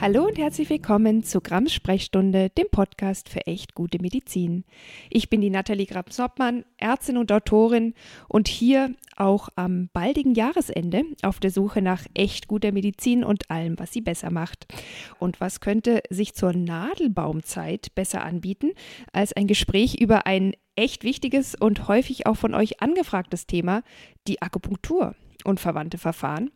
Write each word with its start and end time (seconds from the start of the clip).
Hallo 0.00 0.26
und 0.26 0.38
herzlich 0.38 0.70
willkommen 0.70 1.24
zu 1.24 1.40
Grams 1.40 1.72
Sprechstunde, 1.74 2.50
dem 2.50 2.68
Podcast 2.70 3.28
für 3.28 3.44
echt 3.48 3.74
gute 3.74 4.00
Medizin. 4.00 4.64
Ich 5.10 5.28
bin 5.28 5.40
die 5.40 5.50
Nathalie 5.50 5.86
Grams-Hoppmann, 5.86 6.64
Ärztin 6.76 7.16
und 7.16 7.32
Autorin 7.32 7.94
und 8.28 8.46
hier 8.46 8.94
auch 9.16 9.48
am 9.56 9.88
baldigen 9.92 10.36
Jahresende 10.36 11.02
auf 11.22 11.40
der 11.40 11.50
Suche 11.50 11.82
nach 11.82 12.04
echt 12.14 12.46
guter 12.46 12.70
Medizin 12.70 13.24
und 13.24 13.50
allem, 13.50 13.76
was 13.80 13.92
sie 13.92 14.00
besser 14.00 14.30
macht. 14.30 14.72
Und 15.18 15.40
was 15.40 15.58
könnte 15.58 16.00
sich 16.10 16.32
zur 16.32 16.52
Nadelbaumzeit 16.52 17.92
besser 17.96 18.24
anbieten 18.24 18.70
als 19.12 19.32
ein 19.32 19.48
Gespräch 19.48 20.00
über 20.00 20.26
ein 20.28 20.54
echt 20.76 21.02
wichtiges 21.02 21.56
und 21.56 21.88
häufig 21.88 22.28
auch 22.28 22.36
von 22.36 22.54
euch 22.54 22.80
angefragtes 22.80 23.48
Thema, 23.48 23.82
die 24.28 24.40
Akupunktur 24.42 25.16
und 25.42 25.58
verwandte 25.58 25.98
Verfahren? 25.98 26.52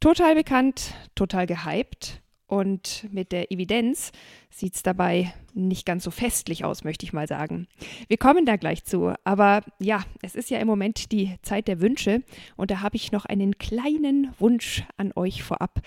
Total 0.00 0.34
bekannt, 0.34 0.94
total 1.14 1.46
gehypt 1.46 2.22
und 2.48 3.06
mit 3.12 3.30
der 3.30 3.52
Evidenz 3.52 4.10
sieht 4.50 4.74
es 4.74 4.82
dabei 4.82 5.34
nicht 5.52 5.84
ganz 5.84 6.02
so 6.02 6.10
festlich 6.10 6.64
aus, 6.64 6.82
möchte 6.82 7.04
ich 7.04 7.12
mal 7.12 7.28
sagen. 7.28 7.68
Wir 8.08 8.16
kommen 8.16 8.46
da 8.46 8.56
gleich 8.56 8.84
zu. 8.84 9.12
Aber 9.24 9.60
ja, 9.78 10.02
es 10.22 10.34
ist 10.34 10.50
ja 10.50 10.58
im 10.58 10.66
Moment 10.66 11.12
die 11.12 11.36
Zeit 11.42 11.68
der 11.68 11.80
Wünsche. 11.80 12.22
Und 12.56 12.70
da 12.70 12.80
habe 12.80 12.96
ich 12.96 13.12
noch 13.12 13.26
einen 13.26 13.58
kleinen 13.58 14.32
Wunsch 14.38 14.84
an 14.96 15.12
euch 15.14 15.42
vorab. 15.42 15.80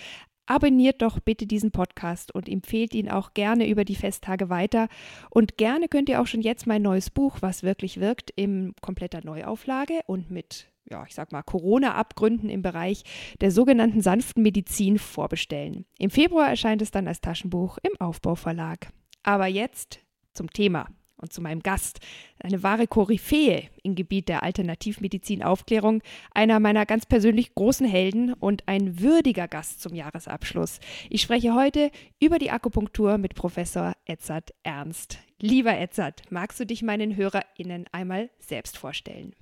Abonniert 0.45 1.01
doch 1.01 1.19
bitte 1.19 1.47
diesen 1.47 1.71
Podcast 1.71 2.33
und 2.35 2.47
empfehlt 2.47 2.93
ihn 2.93 3.09
auch 3.09 3.33
gerne 3.33 3.67
über 3.67 3.83
die 3.83 3.95
Festtage 3.95 4.49
weiter. 4.49 4.87
Und 5.29 5.57
gerne 5.57 5.87
könnt 5.87 6.09
ihr 6.09 6.21
auch 6.21 6.27
schon 6.27 6.41
jetzt 6.41 6.67
mein 6.67 6.83
neues 6.83 7.09
Buch, 7.09 7.37
was 7.41 7.63
wirklich 7.63 7.99
wirkt, 7.99 8.31
in 8.35 8.73
kompletter 8.81 9.21
Neuauflage 9.23 10.01
und 10.05 10.29
mit 10.29 10.70
ja, 10.89 11.03
ich 11.07 11.15
sag 11.15 11.31
mal, 11.31 11.43
Corona-Abgründen 11.43 12.49
im 12.49 12.61
Bereich 12.61 13.03
der 13.39 13.51
sogenannten 13.51 14.01
sanften 14.01 14.43
Medizin 14.43 14.99
vorbestellen. 14.99 15.85
Im 15.97 16.09
Februar 16.09 16.49
erscheint 16.49 16.81
es 16.81 16.91
dann 16.91 17.07
als 17.07 17.21
Taschenbuch 17.21 17.77
im 17.83 17.99
Aufbauverlag. 17.99 18.91
Aber 19.23 19.47
jetzt 19.47 19.99
zum 20.33 20.49
Thema 20.51 20.87
und 21.21 21.31
zu 21.31 21.41
meinem 21.41 21.61
Gast, 21.61 21.99
eine 22.39 22.63
wahre 22.63 22.87
Koryphäe 22.87 23.69
im 23.83 23.95
Gebiet 23.95 24.27
der 24.27 24.43
Alternativmedizin-Aufklärung, 24.43 26.01
einer 26.33 26.59
meiner 26.59 26.85
ganz 26.85 27.05
persönlich 27.05 27.53
großen 27.53 27.87
Helden 27.87 28.33
und 28.33 28.67
ein 28.67 28.99
würdiger 28.99 29.47
Gast 29.47 29.81
zum 29.81 29.93
Jahresabschluss. 29.93 30.79
Ich 31.09 31.21
spreche 31.21 31.53
heute 31.53 31.91
über 32.19 32.39
die 32.39 32.51
Akupunktur 32.51 33.17
mit 33.17 33.35
Professor 33.35 33.93
Edzard 34.05 34.51
Ernst. 34.63 35.19
Lieber 35.39 35.77
Edzard, 35.77 36.23
magst 36.31 36.59
du 36.59 36.65
dich 36.65 36.81
meinen 36.81 37.15
HörerInnen 37.15 37.85
einmal 37.91 38.29
selbst 38.39 38.77
vorstellen? 38.77 39.35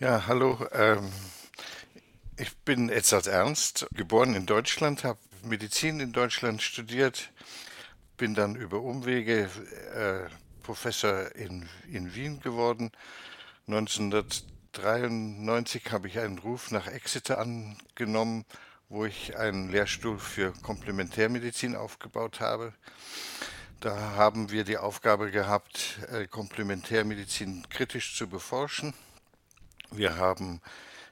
Ja, 0.00 0.26
hallo. 0.26 0.58
Ähm, 0.72 1.12
ich 2.38 2.56
bin 2.60 2.88
Edzard 2.88 3.26
Ernst, 3.26 3.86
geboren 3.92 4.34
in 4.34 4.46
Deutschland, 4.46 5.04
habe 5.04 5.18
Medizin 5.42 6.00
in 6.00 6.14
Deutschland 6.14 6.62
studiert, 6.62 7.30
bin 8.16 8.34
dann 8.34 8.56
über 8.56 8.80
Umwege 8.80 9.50
äh, 9.94 10.20
Professor 10.62 11.36
in, 11.36 11.68
in 11.92 12.14
Wien 12.14 12.40
geworden. 12.40 12.90
1993 13.66 15.92
habe 15.92 16.08
ich 16.08 16.18
einen 16.18 16.38
Ruf 16.38 16.70
nach 16.70 16.86
Exeter 16.86 17.38
angenommen, 17.38 18.46
wo 18.88 19.04
ich 19.04 19.36
einen 19.36 19.70
Lehrstuhl 19.70 20.18
für 20.18 20.54
Komplementärmedizin 20.62 21.76
aufgebaut 21.76 22.40
habe. 22.40 22.72
Da 23.80 24.14
haben 24.16 24.50
wir 24.50 24.64
die 24.64 24.78
Aufgabe 24.78 25.30
gehabt, 25.30 25.98
äh, 26.10 26.26
Komplementärmedizin 26.26 27.66
kritisch 27.68 28.16
zu 28.16 28.30
beforschen 28.30 28.94
wir 29.92 30.16
haben 30.16 30.60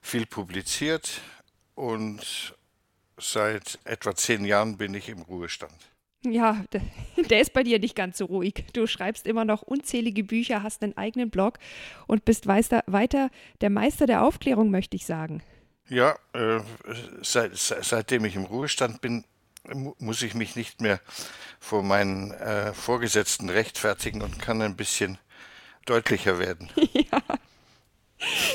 viel 0.01 0.27
publiziert 0.27 1.21
und 1.75 2.55
seit 3.17 3.79
etwa 3.85 4.15
zehn 4.15 4.45
Jahren 4.45 4.77
bin 4.77 4.95
ich 4.95 5.09
im 5.09 5.23
Ruhestand. 5.23 5.75
Ja, 6.25 6.65
der 7.31 7.41
ist 7.41 7.53
bei 7.53 7.63
dir 7.63 7.79
nicht 7.79 7.95
ganz 7.95 8.19
so 8.19 8.27
ruhig. 8.27 8.65
Du 8.73 8.87
schreibst 8.87 9.27
immer 9.27 9.45
noch 9.45 9.63
unzählige 9.63 10.25
Bücher, 10.25 10.63
hast 10.63 10.83
einen 10.83 10.97
eigenen 10.97 11.31
Blog 11.31 11.59
und 12.07 12.25
bist 12.25 12.47
weiter 12.47 13.31
der 13.61 13.71
Meister 13.71 14.07
der 14.07 14.23
Aufklärung, 14.23 14.71
möchte 14.71 14.97
ich 14.97 15.07
sagen. 15.07 15.43
Ja, 15.89 16.17
äh, 16.35 16.61
seit, 17.23 17.57
seitdem 17.57 18.25
ich 18.25 18.37
im 18.37 18.45
Ruhestand 18.45 19.01
bin, 19.01 19.25
muss 19.99 20.23
ich 20.23 20.35
mich 20.35 20.57
nicht 20.57 20.81
mehr 20.81 21.01
vor 21.61 21.83
meinen 21.83 22.33
äh, 22.33 22.73
Vorgesetzten 22.75 23.49
rechtfertigen 23.49 24.23
und 24.23 24.39
kann 24.39 24.61
ein 24.63 24.77
bisschen 24.77 25.19
deutlicher 25.87 26.39
werden. 26.39 26.71
Ja, 26.93 27.23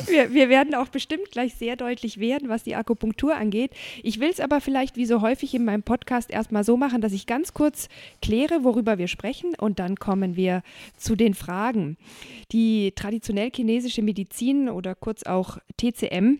wir, 0.08 0.34
wir, 0.34 0.50
werden 0.50 0.76
auch 0.76 0.90
bestimmt 0.90 1.32
gleich 1.32 1.56
sehr 1.56 1.76
deutlich 1.76 2.20
werden, 2.20 2.50
was 2.50 2.64
die 2.64 2.76
Akupunktur 2.76 3.36
angeht. 3.36 3.72
Ich 4.04 4.20
will 4.20 4.30
es 4.30 4.40
aber 4.40 4.62
vielleicht 4.62 4.98
wie 4.98 5.06
so 5.06 5.22
häufig 5.22 5.54
in 5.54 5.66
meinem 5.66 5.84
Podcast 5.84 6.30
erstmal 6.30 6.64
so 6.64 6.78
machen, 6.78 7.02
dass 7.02 7.14
ich 7.14 7.26
ganz 7.26 7.54
kurz 7.54 7.90
kläre, 8.22 8.64
worüber 8.64 8.98
wir 8.98 9.08
sprechen 9.08 9.56
und 9.56 9.80
dann 9.80 9.96
kommen 9.96 10.36
wir 10.36 10.64
zu 10.98 11.16
den 11.16 11.34
Fragen. 11.34 11.98
Die 12.52 12.92
traditionell 12.96 13.52
chinesische 13.54 14.02
Medizin 14.02 14.70
oder 14.70 14.96
kurz 14.96 15.24
auch 15.24 15.58
TCM 15.78 16.40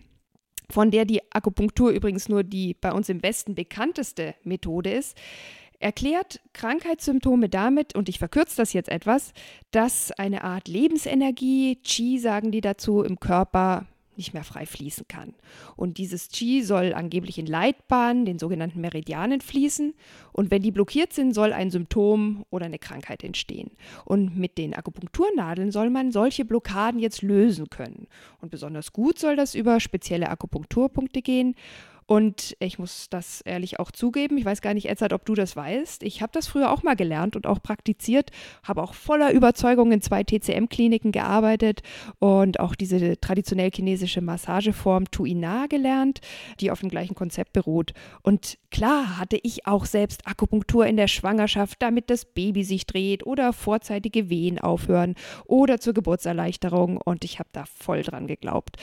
von 0.70 0.90
der 0.90 1.04
die 1.04 1.20
Akupunktur 1.32 1.90
übrigens 1.90 2.28
nur 2.28 2.42
die 2.42 2.74
bei 2.74 2.92
uns 2.92 3.08
im 3.08 3.22
Westen 3.22 3.54
bekannteste 3.54 4.34
Methode 4.44 4.90
ist, 4.92 5.16
erklärt 5.78 6.40
Krankheitssymptome 6.52 7.48
damit, 7.48 7.94
und 7.94 8.08
ich 8.08 8.18
verkürze 8.18 8.56
das 8.56 8.72
jetzt 8.72 8.88
etwas, 8.88 9.32
dass 9.70 10.12
eine 10.12 10.44
Art 10.44 10.68
Lebensenergie, 10.68 11.76
Qi 11.76 12.18
sagen 12.18 12.50
die 12.50 12.60
dazu, 12.60 13.02
im 13.02 13.20
Körper 13.20 13.86
nicht 14.16 14.34
mehr 14.34 14.44
frei 14.44 14.66
fließen 14.66 15.06
kann. 15.08 15.34
Und 15.76 15.98
dieses 15.98 16.28
Qi 16.28 16.62
soll 16.62 16.94
angeblich 16.94 17.38
in 17.38 17.46
Leitbahnen, 17.46 18.24
den 18.24 18.38
sogenannten 18.38 18.80
Meridianen, 18.80 19.40
fließen. 19.40 19.94
Und 20.32 20.50
wenn 20.50 20.62
die 20.62 20.70
blockiert 20.70 21.12
sind, 21.12 21.34
soll 21.34 21.52
ein 21.52 21.70
Symptom 21.70 22.44
oder 22.50 22.66
eine 22.66 22.78
Krankheit 22.78 23.24
entstehen. 23.24 23.70
Und 24.04 24.36
mit 24.36 24.58
den 24.58 24.74
Akupunkturnadeln 24.74 25.72
soll 25.72 25.90
man 25.90 26.12
solche 26.12 26.44
Blockaden 26.44 27.00
jetzt 27.00 27.22
lösen 27.22 27.70
können. 27.70 28.06
Und 28.40 28.50
besonders 28.50 28.92
gut 28.92 29.18
soll 29.18 29.36
das 29.36 29.54
über 29.54 29.80
spezielle 29.80 30.28
Akupunkturpunkte 30.28 31.22
gehen. 31.22 31.54
Und 32.06 32.56
ich 32.60 32.78
muss 32.78 33.08
das 33.08 33.40
ehrlich 33.40 33.80
auch 33.80 33.90
zugeben, 33.90 34.36
ich 34.36 34.44
weiß 34.44 34.60
gar 34.60 34.74
nicht, 34.74 34.88
Edzard, 34.88 35.12
ob 35.12 35.24
du 35.24 35.34
das 35.34 35.56
weißt. 35.56 36.02
Ich 36.02 36.20
habe 36.20 36.32
das 36.32 36.46
früher 36.46 36.70
auch 36.70 36.82
mal 36.82 36.96
gelernt 36.96 37.34
und 37.36 37.46
auch 37.46 37.62
praktiziert, 37.62 38.30
habe 38.62 38.82
auch 38.82 38.94
voller 38.94 39.32
Überzeugung 39.32 39.92
in 39.92 40.02
zwei 40.02 40.22
TCM-Kliniken 40.22 41.12
gearbeitet 41.12 41.82
und 42.18 42.60
auch 42.60 42.74
diese 42.74 43.18
traditionell 43.20 43.70
chinesische 43.70 44.20
Massageform 44.20 45.10
Tuina 45.10 45.66
gelernt, 45.66 46.20
die 46.60 46.70
auf 46.70 46.80
dem 46.80 46.90
gleichen 46.90 47.14
Konzept 47.14 47.52
beruht. 47.52 47.92
Und 48.22 48.58
klar 48.70 49.18
hatte 49.18 49.38
ich 49.42 49.66
auch 49.66 49.86
selbst 49.86 50.26
Akupunktur 50.26 50.86
in 50.86 50.96
der 50.96 51.08
Schwangerschaft, 51.08 51.80
damit 51.80 52.10
das 52.10 52.26
Baby 52.26 52.64
sich 52.64 52.86
dreht 52.86 53.26
oder 53.26 53.52
vorzeitige 53.52 54.28
Wehen 54.28 54.58
aufhören 54.58 55.14
oder 55.46 55.80
zur 55.80 55.94
Geburtserleichterung 55.94 56.98
und 56.98 57.24
ich 57.24 57.38
habe 57.38 57.48
da 57.52 57.64
voll 57.64 58.02
dran 58.02 58.26
geglaubt. 58.26 58.76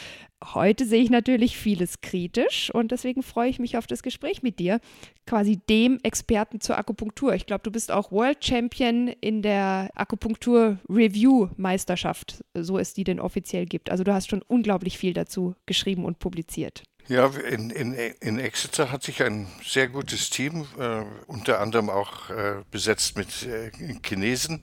Heute 0.44 0.86
sehe 0.86 1.04
ich 1.04 1.12
natürlich 1.12 1.56
vieles 1.56 2.02
kritisch 2.02 2.74
und 2.74 2.92
deswegen 2.92 3.22
freue 3.22 3.50
ich 3.50 3.60
mich 3.60 3.78
auf 3.78 3.86
das 3.86 4.02
Gespräch 4.02 4.42
mit 4.42 4.58
dir, 4.58 4.80
quasi 5.28 5.58
dem 5.70 6.00
Experten 6.02 6.60
zur 6.60 6.78
Akupunktur. 6.78 7.36
Ich 7.36 7.46
glaube, 7.46 7.62
du 7.64 7.72
bist 7.72 7.92
auch 7.92 8.12
World 8.12 8.44
Champion 8.44 9.08
in 9.08 9.44
der 9.44 9.92
Akupunktur 9.94 10.80
Review 10.90 11.50
Meisterschaft, 11.58 12.44
so 12.56 12.80
es 12.80 12.94
die 12.94 13.04
denn 13.04 13.20
offiziell 13.20 13.66
gibt. 13.66 13.92
Also 13.92 14.04
du 14.04 14.14
hast 14.14 14.30
schon 14.30 14.42
unglaublich 14.42 14.98
viel 14.98 15.14
dazu 15.14 15.56
geschrieben 15.68 16.06
und 16.06 16.18
publiziert. 16.18 16.84
Ja, 17.08 17.28
in, 17.28 17.70
in, 17.72 17.94
in 17.94 18.40
Exeter 18.40 18.92
hat 18.92 19.04
sich 19.04 19.22
ein 19.24 19.48
sehr 19.64 19.88
gutes 19.90 20.30
Team, 20.30 20.66
äh, 20.80 21.04
unter 21.28 21.60
anderem 21.60 21.90
auch 21.90 22.30
äh, 22.30 22.64
besetzt 22.72 23.18
mit 23.18 23.44
äh, 23.44 23.72
Chinesen, 24.06 24.62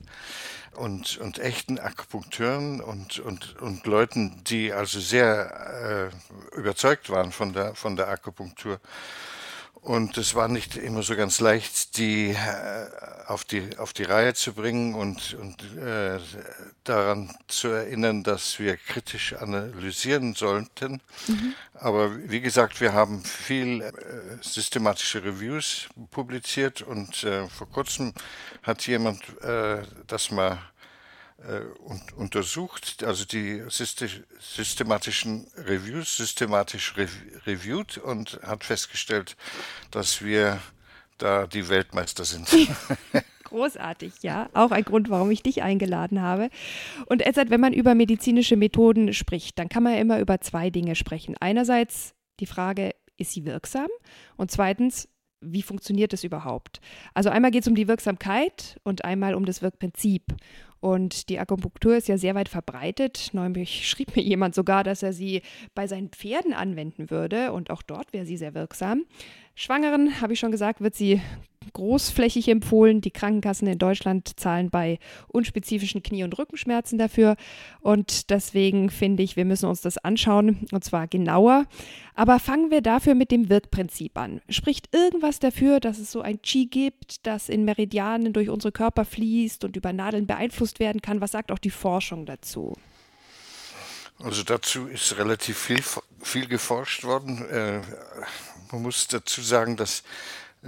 und, 0.75 1.19
und 1.19 1.39
echten 1.39 1.79
Akupunkteuren 1.79 2.81
und, 2.81 3.19
und, 3.19 3.57
und 3.61 3.87
Leuten, 3.87 4.43
die 4.45 4.73
also 4.73 5.01
sehr 5.01 6.11
äh, 6.55 6.57
überzeugt 6.57 7.11
waren 7.11 7.33
von 7.33 7.53
der, 7.53 7.75
von 7.75 7.97
der 7.97 8.09
Akupunktur. 8.09 8.81
Und 9.81 10.19
es 10.19 10.35
war 10.35 10.49
nicht 10.49 10.77
immer 10.77 11.03
so 11.03 11.15
ganz 11.17 11.41
leicht, 11.41 11.97
die 11.99 12.31
äh, 12.31 12.87
auf 13.27 13.45
die, 13.45 13.77
auf 13.79 13.93
die 13.93 14.05
Reihe 14.05 14.35
zu 14.35 14.53
bringen 14.55 14.95
und, 14.95 15.35
und 15.35 15.63
äh, 15.77 16.19
daran 16.85 17.37
zu 17.47 17.69
erinnern, 17.69 18.23
dass 18.23 18.59
wir 18.59 18.77
kritisch 18.77 19.35
analysieren 19.35 20.35
sollten. 20.35 21.01
Mhm. 21.27 21.55
Aber 21.75 22.29
wie 22.29 22.41
gesagt, 22.41 22.81
wir 22.81 22.93
haben 22.93 23.23
viel 23.23 23.83
äh, 23.83 23.93
systematische 24.41 25.23
Reviews 25.23 25.89
publiziert 26.11 26.83
und 26.83 27.23
äh, 27.25 27.47
vor 27.49 27.69
kurzem 27.69 28.15
hat 28.63 28.87
jemand 28.87 29.23
äh, 29.43 29.83
das 30.07 30.31
mal 30.31 30.59
und, 31.85 32.13
untersucht, 32.17 33.05
also 33.05 33.25
die 33.25 33.63
systematischen 33.69 35.47
Reviews 35.57 36.17
systematisch 36.17 36.97
rev 36.97 37.13
reviewed 37.47 37.99
und 37.99 38.41
hat 38.43 38.65
festgestellt, 38.65 39.37
dass 39.91 40.23
wir 40.23 40.61
da 41.19 41.47
die 41.47 41.69
Weltmeister 41.69 42.25
sind. 42.25 42.49
Großartig, 43.45 44.15
ja. 44.23 44.51
Auch 44.53 44.73
ein 44.73 44.85
Grund, 44.85 45.11
warum 45.11 45.31
ich 45.31 45.43
dich 45.43 45.63
eingeladen 45.63 46.21
habe. 46.21 46.51
Und 47.07 47.25
Edzard, 47.25 47.51
wenn 47.51 47.61
man 47.61 47.73
über 47.73 47.95
medizinische 47.95 48.57
Methoden 48.57 49.15
spricht, 49.15 49.59
dann 49.59 49.69
kann 49.69 49.83
man 49.83 49.95
immer 49.95 50.21
über 50.21 50.41
zwei 50.41 50.71
Dinge 50.71 50.97
sprechen. 50.97 51.35
Einerseits 51.41 52.15
die 52.41 52.47
Frage, 52.47 52.95
ist 53.17 53.33
sie 53.33 53.45
wirksam? 53.45 53.89
Und 54.37 54.51
zweitens, 54.51 55.09
wie 55.41 55.63
funktioniert 55.63 56.13
es 56.13 56.25
überhaupt? 56.25 56.81
Also 57.15 57.31
einmal 57.31 57.51
geht 57.51 57.63
es 57.63 57.69
um 57.69 57.75
die 57.75 57.89
Wirksamkeit 57.89 58.79
und 58.85 59.05
einmal 59.05 59.35
um 59.35 59.45
das 59.45 59.63
Wirkprinzip. 59.63 60.23
Und 60.81 61.29
die 61.29 61.39
Akupunktur 61.39 61.97
ist 61.97 62.09
ja 62.09 62.19
sehr 62.19 62.35
weit 62.35 62.49
verbreitet. 62.49 63.31
Neulich 63.33 63.89
schrieb 63.89 64.15
mir 64.15 64.23
jemand 64.23 64.55
sogar, 64.55 64.85
dass 64.85 65.03
er 65.03 65.13
sie 65.13 65.43
bei 65.75 65.87
seinen 65.87 66.11
Pferden 66.11 66.55
anwenden 66.55 67.11
würde. 67.11 67.53
Und 67.53 67.71
auch 67.71 67.83
dort 67.83 68.13
wäre 68.13 68.27
sie 68.27 68.37
sehr 68.37 68.55
wirksam. 68.55 69.05
Schwangeren, 69.55 70.21
habe 70.21 70.35
ich 70.35 70.39
schon 70.39 70.53
gesagt, 70.53 70.81
wird 70.81 70.95
sie 70.95 71.21
großflächig 71.73 72.49
empfohlen. 72.49 73.01
Die 73.01 73.11
Krankenkassen 73.11 73.69
in 73.69 73.79
Deutschland 73.79 74.39
zahlen 74.39 74.71
bei 74.71 74.99
unspezifischen 75.29 76.03
Knie- 76.03 76.25
und 76.25 76.39
Rückenschmerzen 76.39 76.99
dafür. 76.99 77.37
Und 77.81 78.31
deswegen 78.31 78.91
finde 78.91 79.23
ich, 79.23 79.37
wir 79.37 79.45
müssen 79.45 79.69
uns 79.69 79.81
das 79.81 79.99
anschauen 79.99 80.67
und 80.73 80.85
zwar 80.85 81.07
genauer. 81.07 81.67
Aber 82.15 82.41
fangen 82.41 82.71
wir 82.71 82.81
dafür 82.81 83.15
mit 83.15 83.31
dem 83.31 83.49
Wirkprinzip 83.49 84.19
an. 84.19 84.41
Spricht 84.49 84.95
irgendwas 84.95 85.39
dafür, 85.39 85.81
dass 85.81 85.99
es 85.99 86.11
so 86.11 86.21
ein 86.21 86.43
Qi 86.43 86.67
gibt, 86.67 87.27
das 87.27 87.49
in 87.49 87.65
Meridianen 87.65 88.33
durch 88.33 88.49
unsere 88.49 88.73
Körper 88.73 89.05
fließt 89.05 89.65
und 89.65 89.77
über 89.77 89.93
Nadeln 89.93 90.27
beeinflusst 90.27 90.81
werden 90.81 91.01
kann? 91.01 91.21
Was 91.21 91.33
sagt 91.33 91.53
auch 91.53 91.59
die 91.59 91.71
Forschung 91.71 92.27
dazu? 92.27 92.75
Also 94.21 94.43
dazu 94.43 94.87
ist 94.89 95.17
relativ 95.17 95.57
viel, 95.57 95.83
viel 96.21 96.49
geforscht 96.49 97.05
worden. 97.05 97.49
Äh, 97.49 97.81
man 98.73 98.83
muss 98.83 99.07
dazu 99.07 99.41
sagen, 99.41 99.77
dass 99.77 100.03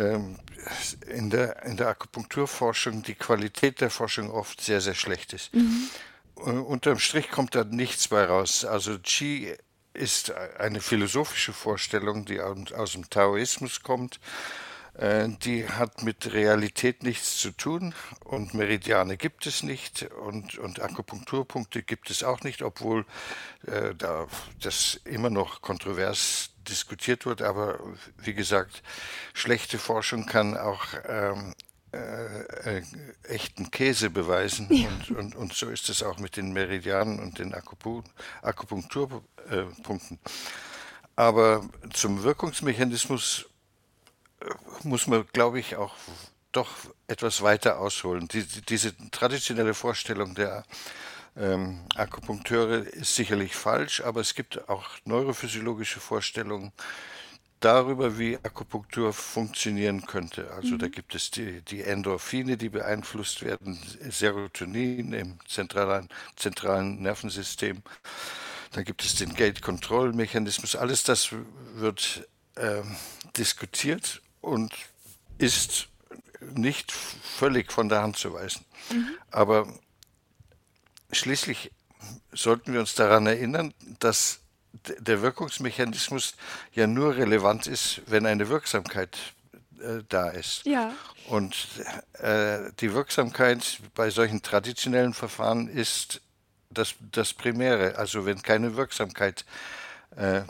in 0.01 1.31
der, 1.31 1.65
in 1.65 1.77
der 1.77 1.89
Akupunkturforschung 1.89 3.03
die 3.03 3.15
Qualität 3.15 3.81
der 3.81 3.91
Forschung 3.91 4.31
oft 4.31 4.61
sehr, 4.61 4.81
sehr 4.81 4.95
schlecht 4.95 5.33
ist. 5.33 5.55
Mhm. 5.55 5.89
Äh, 6.37 6.51
unterm 6.51 6.99
Strich 6.99 7.31
kommt 7.31 7.55
da 7.55 7.65
nichts 7.65 8.09
bei 8.09 8.25
raus. 8.25 8.65
Also 8.65 8.99
Qi 8.99 9.55
ist 9.93 10.33
eine 10.59 10.81
philosophische 10.81 11.53
Vorstellung, 11.53 12.25
die 12.25 12.41
aus 12.41 12.93
dem 12.93 13.11
Taoismus 13.11 13.83
kommt. 13.83 14.21
Äh, 14.95 15.29
die 15.43 15.69
hat 15.69 16.03
mit 16.03 16.33
Realität 16.33 17.03
nichts 17.03 17.39
zu 17.39 17.53
tun 17.53 17.95
und 18.25 18.55
Meridiane 18.55 19.17
gibt 19.17 19.47
es 19.47 19.63
nicht 19.63 20.03
und, 20.03 20.59
und 20.59 20.81
Akupunkturpunkte 20.81 21.83
gibt 21.83 22.11
es 22.11 22.23
auch 22.23 22.43
nicht, 22.43 22.63
obwohl 22.63 23.07
äh, 23.67 23.95
da 23.95 24.27
das 24.61 25.01
immer 25.05 25.31
noch 25.31 25.63
kontrovers 25.63 26.50
diskutiert 26.69 27.27
wird. 27.27 27.43
Aber 27.43 27.81
wie 28.19 28.35
gesagt, 28.35 28.83
schlechte 29.35 29.79
Forschung 29.79 30.27
kann 30.27 30.57
auch 30.57 30.87
ähm, 31.09 31.55
äh, 31.93 32.79
äh, 32.79 32.83
echten 33.25 33.73
Käse 33.73 34.11
beweisen. 34.11 34.69
Ja. 34.71 34.87
Und, 34.89 35.11
und, 35.11 35.35
und 35.35 35.53
so 35.55 35.69
ist 35.71 35.89
es 35.89 36.05
auch 36.05 36.19
mit 36.19 36.37
den 36.37 36.53
Meridianen 36.53 37.19
und 37.19 37.41
den 37.41 37.53
Akupunkturpunkten. 37.55 40.21
Aber 41.17 41.69
zum 41.93 42.23
Wirkungsmechanismus 42.23 43.47
äh, 44.41 44.45
muss 44.85 45.09
man, 45.09 45.27
glaube 45.33 45.59
ich, 45.59 45.75
auch 45.75 45.97
doch 46.53 46.69
etwas 47.09 47.43
weiter 47.43 47.81
ausholen. 47.81 48.29
Die, 48.29 48.45
diese 48.45 48.95
traditionelle 49.11 49.75
Vorstellung 49.75 50.37
der 50.37 50.63
ähm, 51.37 51.81
Akupunkteure 51.95 52.87
ist 52.87 53.15
sicherlich 53.15 53.55
falsch, 53.55 54.01
aber 54.03 54.21
es 54.21 54.35
gibt 54.35 54.69
auch 54.69 54.89
neurophysiologische 55.05 56.01
Vorstellungen 56.01 56.73
darüber, 57.61 58.19
wie 58.19 58.39
Akupunktur 58.43 59.13
funktionieren 59.13 60.07
könnte. 60.07 60.51
Also 60.53 60.75
mhm. 60.75 60.79
da 60.79 60.89
gibt 60.89 61.15
es 61.15 61.31
die, 61.31 61.61
die, 61.63 61.83
Endorphine, 61.83 62.57
die 62.57 62.71
beeinflusst 62.71 63.43
werden, 63.43 63.79
Serotonin 64.09 65.13
im 65.13 65.39
zentralen, 65.47 66.09
zentralen 66.37 67.03
Nervensystem. 67.03 67.83
Dann 68.73 68.85
gibt 68.85 69.05
es 69.05 69.17
den 69.17 69.35
Gate-Control-Mechanismus. 69.35 70.75
Alles 70.77 71.03
das 71.03 71.35
wird 71.75 72.27
ähm, 72.57 72.97
diskutiert 73.37 74.23
und 74.41 74.73
ist 75.39 75.89
nicht 76.55 76.93
völlig 76.93 77.73
von 77.73 77.89
der 77.89 78.03
Hand 78.03 78.17
zu 78.17 78.33
weisen. 78.33 78.65
Mhm. 78.91 79.09
Aber 79.31 79.67
schließlich 81.13 81.71
sollten 82.33 82.73
wir 82.73 82.81
uns 82.81 82.95
daran 82.95 83.27
erinnern, 83.27 83.75
dass 83.99 84.41
der 84.73 85.21
Wirkungsmechanismus 85.23 86.35
ja 86.73 86.87
nur 86.87 87.17
relevant 87.17 87.67
ist, 87.67 88.03
wenn 88.07 88.27
eine 88.27 88.49
Wirksamkeit 88.49 89.19
äh, 89.81 90.03
da 90.09 90.31
ist. 90.31 90.65
Ja. 90.65 90.93
Und 91.29 91.57
äh, 92.15 92.71
die 92.81 92.93
Wirksamkeit 92.95 93.79
bei 93.95 94.11
solchen 94.11 94.43
traditionellen 94.43 95.13
Verfahren 95.13 95.69
ist 95.69 96.21
das, 96.71 96.95
das 97.13 97.35
Primäre. 97.35 97.97
Also 97.97 98.27
wenn 98.27 98.43
keine 98.43 98.77
Wirksamkeit 98.77 99.45
äh, 100.17 100.43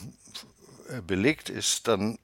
belegt 1.06 1.48
ist, 1.48 1.88
dann 1.88 2.18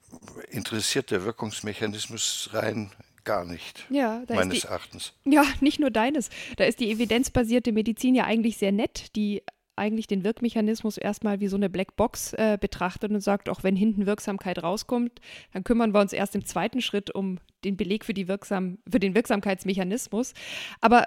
interessiert 0.49 1.11
der 1.11 1.23
Wirkungsmechanismus 1.23 2.49
rein 2.53 2.91
gar 3.27 3.45
nicht. 3.45 3.85
Ja, 3.89 4.23
meines 4.29 4.61
die, 4.61 4.65
Erachtens. 4.65 5.13
Ja, 5.25 5.43
nicht 5.59 5.79
nur 5.79 5.91
deines. 5.91 6.29
Da 6.55 6.63
ist 6.63 6.79
die 6.79 6.89
evidenzbasierte 6.89 7.71
Medizin 7.71 8.15
ja 8.15 8.23
eigentlich 8.23 8.57
sehr 8.57 8.71
nett, 8.71 9.15
die 9.15 9.43
eigentlich 9.75 10.07
den 10.07 10.23
Wirkmechanismus 10.23 10.97
erstmal 10.97 11.39
wie 11.39 11.49
so 11.49 11.55
eine 11.55 11.69
Blackbox 11.69 12.33
äh, 12.33 12.57
betrachtet 12.59 13.11
und 13.11 13.19
sagt, 13.19 13.49
auch 13.49 13.63
wenn 13.63 13.75
hinten 13.75 14.07
Wirksamkeit 14.07 14.63
rauskommt, 14.63 15.19
dann 15.53 15.63
kümmern 15.63 15.93
wir 15.93 15.99
uns 15.99 16.13
erst 16.13 16.33
im 16.33 16.45
zweiten 16.45 16.81
Schritt 16.81 17.13
um 17.13 17.37
den 17.63 17.77
Beleg 17.77 18.05
für, 18.05 18.15
die 18.15 18.27
Wirksam 18.27 18.79
für 18.89 18.99
den 18.99 19.13
Wirksamkeitsmechanismus. 19.13 20.33
Aber 20.81 21.05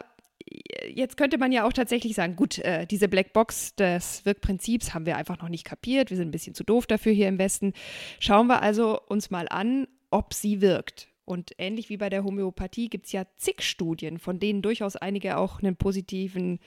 jetzt 0.87 1.17
könnte 1.17 1.39
man 1.39 1.53
ja 1.53 1.65
auch 1.65 1.73
tatsächlich 1.73 2.15
sagen, 2.15 2.37
gut, 2.37 2.59
äh, 2.59 2.87
diese 2.87 3.09
Blackbox 3.09 3.75
des 3.75 4.25
Wirkprinzips 4.25 4.95
haben 4.95 5.07
wir 5.07 5.17
einfach 5.17 5.41
noch 5.41 5.49
nicht 5.49 5.65
kapiert, 5.65 6.11
wir 6.11 6.17
sind 6.17 6.29
ein 6.29 6.33
bisschen 6.33 6.55
zu 6.55 6.65
doof 6.65 6.87
dafür 6.87 7.13
hier 7.13 7.29
im 7.29 7.39
Westen. 7.39 7.73
Schauen 8.21 8.47
wir 8.47 8.63
also 8.63 9.01
uns 9.09 9.31
mal 9.31 9.49
an, 9.49 9.89
ob 10.11 10.35
sie 10.35 10.61
wirkt. 10.61 11.09
Und 11.31 11.53
ähnlich 11.59 11.91
wie 11.91 11.97
bei 11.97 12.09
der 12.09 12.25
Homöopathie 12.25 12.89
gibt 12.89 13.07
es 13.07 13.13
ja 13.13 13.23
zig 13.37 13.63
Studien, 13.63 14.19
von 14.19 14.41
denen 14.41 14.63
durchaus 14.63 14.97
einige 14.97 15.37
auch 15.37 15.63
einen 15.63 15.77
positiven 15.77 16.59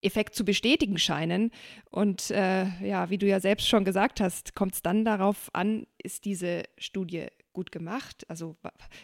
Effekt 0.00 0.36
zu 0.36 0.44
bestätigen 0.44 0.96
scheinen. 0.96 1.50
Und 1.90 2.30
äh, 2.30 2.66
ja, 2.86 3.10
wie 3.10 3.18
du 3.18 3.26
ja 3.26 3.40
selbst 3.40 3.66
schon 3.66 3.84
gesagt 3.84 4.20
hast, 4.20 4.54
kommt 4.54 4.74
es 4.74 4.82
dann 4.82 5.04
darauf 5.04 5.50
an, 5.54 5.88
ist 5.98 6.24
diese 6.24 6.62
Studie 6.78 7.26
gut 7.52 7.72
gemacht? 7.72 8.24
Also 8.28 8.54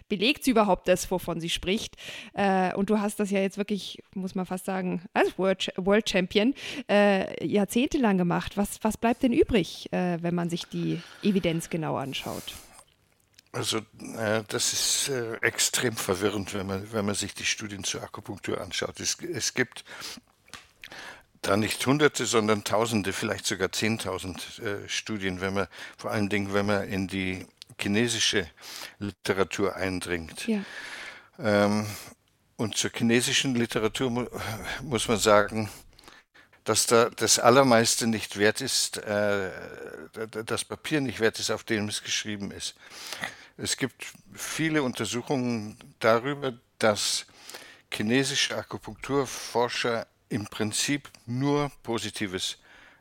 belegt 0.08 0.44
sie 0.44 0.52
überhaupt 0.52 0.86
das, 0.86 1.10
wovon 1.10 1.40
sie 1.40 1.50
spricht? 1.50 1.96
Äh, 2.34 2.72
und 2.76 2.88
du 2.88 3.00
hast 3.00 3.18
das 3.18 3.32
ja 3.32 3.40
jetzt 3.40 3.58
wirklich, 3.58 4.00
muss 4.14 4.36
man 4.36 4.46
fast 4.46 4.66
sagen, 4.66 5.02
als 5.14 5.36
World, 5.36 5.72
World 5.74 6.08
Champion 6.08 6.54
äh, 6.88 7.44
jahrzehntelang 7.44 8.18
gemacht. 8.18 8.56
Was, 8.56 8.78
was 8.84 8.96
bleibt 8.96 9.24
denn 9.24 9.32
übrig, 9.32 9.92
äh, 9.92 10.22
wenn 10.22 10.36
man 10.36 10.48
sich 10.48 10.66
die 10.66 11.00
Evidenz 11.24 11.70
genau 11.70 11.96
anschaut? 11.96 12.54
Also 13.52 13.78
äh, 13.78 14.42
das 14.48 14.72
ist 14.72 15.08
äh, 15.08 15.36
extrem 15.36 15.96
verwirrend, 15.96 16.54
wenn 16.54 16.66
man, 16.66 16.92
wenn 16.92 17.06
man 17.06 17.14
sich 17.14 17.34
die 17.34 17.46
Studien 17.46 17.82
zur 17.84 18.02
Akupunktur 18.02 18.60
anschaut. 18.60 19.00
Es, 19.00 19.16
es 19.20 19.54
gibt 19.54 19.84
da 21.42 21.56
nicht 21.56 21.84
Hunderte, 21.86 22.26
sondern 22.26 22.64
Tausende, 22.64 23.12
vielleicht 23.12 23.46
sogar 23.46 23.72
Zehntausend 23.72 24.58
äh, 24.58 24.88
Studien, 24.88 25.40
wenn 25.40 25.54
man 25.54 25.66
vor 25.96 26.10
allen 26.10 26.28
Dingen, 26.28 26.52
wenn 26.52 26.66
man 26.66 26.88
in 26.88 27.08
die 27.08 27.46
chinesische 27.80 28.48
Literatur 28.98 29.76
eindringt. 29.76 30.46
Ja. 30.46 30.62
Ähm, 31.38 31.86
und 32.56 32.76
zur 32.76 32.90
chinesischen 32.92 33.54
Literatur 33.54 34.10
mu 34.10 34.26
muss 34.82 35.06
man 35.06 35.18
sagen, 35.18 35.70
dass 36.68 36.86
da 36.86 37.08
das 37.08 37.38
Allermeiste 37.38 38.06
nicht 38.06 38.38
wert 38.38 38.60
ist, 38.60 38.98
äh, 38.98 39.50
das 40.44 40.64
Papier 40.66 41.00
nicht 41.00 41.18
wert 41.18 41.38
ist, 41.38 41.50
auf 41.50 41.64
dem 41.64 41.88
es 41.88 42.02
geschrieben 42.02 42.50
ist. 42.50 42.74
Es 43.56 43.78
gibt 43.78 44.04
viele 44.34 44.82
Untersuchungen 44.82 45.78
darüber, 45.98 46.52
dass 46.78 47.24
chinesische 47.90 48.54
Akupunkturforscher 48.54 50.06
im 50.28 50.46
Prinzip 50.46 51.08
nur 51.24 51.72
Positives 51.82 52.58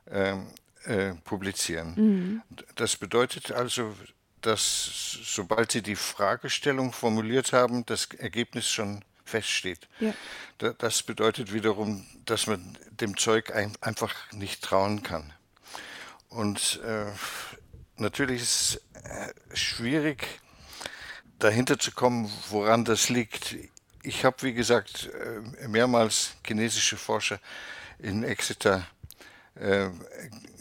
ähm, 0.09 0.47
äh, 0.85 1.13
publizieren. 1.25 1.93
Mhm. 1.97 2.41
Das 2.75 2.95
bedeutet 2.95 3.51
also, 3.51 3.93
dass 4.39 5.19
sobald 5.23 5.73
sie 5.73 5.81
die 5.81 5.97
Fragestellung 5.97 6.93
formuliert 6.93 7.51
haben, 7.51 7.85
das 7.85 8.05
Ergebnis 8.17 8.69
schon 8.69 9.03
feststeht. 9.27 9.87
Ja. 9.99 10.13
Das 10.79 11.03
bedeutet 11.03 11.53
wiederum, 11.53 12.05
dass 12.25 12.47
man 12.47 12.77
dem 12.89 13.17
Zeug 13.17 13.53
ein, 13.55 13.73
einfach 13.81 14.13
nicht 14.31 14.63
trauen 14.63 15.03
kann. 15.03 15.33
Und 16.29 16.81
äh, 16.83 17.05
natürlich 17.97 18.41
ist 18.41 18.81
es 18.95 19.03
äh, 19.03 19.33
schwierig, 19.55 20.39
dahinter 21.39 21.77
zu 21.79 21.91
kommen, 21.91 22.31
woran 22.49 22.85
das 22.85 23.09
liegt. 23.09 23.55
Ich 24.03 24.25
habe, 24.25 24.41
wie 24.41 24.53
gesagt, 24.53 25.09
äh, 25.13 25.67
mehrmals 25.67 26.35
chinesische 26.45 26.97
Forscher 26.97 27.39
in 27.99 28.23
Exeter 28.23 28.87
äh, 29.55 29.89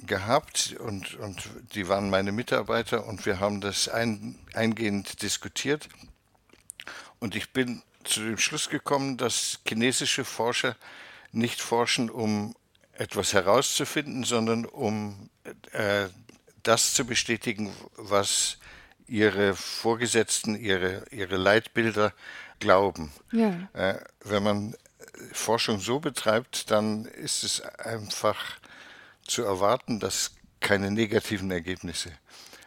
gehabt 0.07 0.77
und, 0.79 1.15
und 1.17 1.51
die 1.75 1.89
waren 1.89 2.11
meine 2.11 2.33
Mitarbeiter 2.33 3.07
und 3.07 3.27
wir 3.27 3.41
haben 3.41 3.61
das 3.61 3.89
ein, 3.89 4.39
eingehend 4.55 5.23
diskutiert. 5.23 5.89
Und 7.19 7.35
ich 7.35 7.53
bin 7.53 7.83
zu 8.07 8.21
dem 8.21 8.39
Schluss 8.39 8.69
gekommen, 8.69 9.17
dass 9.17 9.61
chinesische 9.67 10.25
Forscher 10.25 10.77
nicht 11.33 11.61
forschen, 11.61 12.11
um 12.11 12.55
etwas 12.93 13.33
herauszufinden, 13.33 14.25
sondern 14.25 14.65
um 14.65 15.29
äh, 15.73 16.07
das 16.63 16.95
zu 16.95 17.05
bestätigen, 17.05 17.73
was 17.97 18.59
ihre 19.07 19.55
Vorgesetzten, 19.55 20.57
ihre, 20.57 21.05
ihre 21.11 21.37
Leitbilder 21.37 22.13
glauben. 22.59 23.13
Ja. 23.33 23.69
Äh, 23.75 23.99
wenn 24.25 24.43
man 24.43 24.77
Forschung 25.33 25.81
so 25.81 26.01
betreibt, 26.01 26.71
dann 26.71 27.05
ist 27.05 27.45
es 27.45 27.61
einfach 27.61 28.59
zu 29.25 29.43
erwarten, 29.43 30.01
dass 30.01 30.33
keine 30.61 30.91
negativen 30.91 31.51
Ergebnisse 31.51 32.11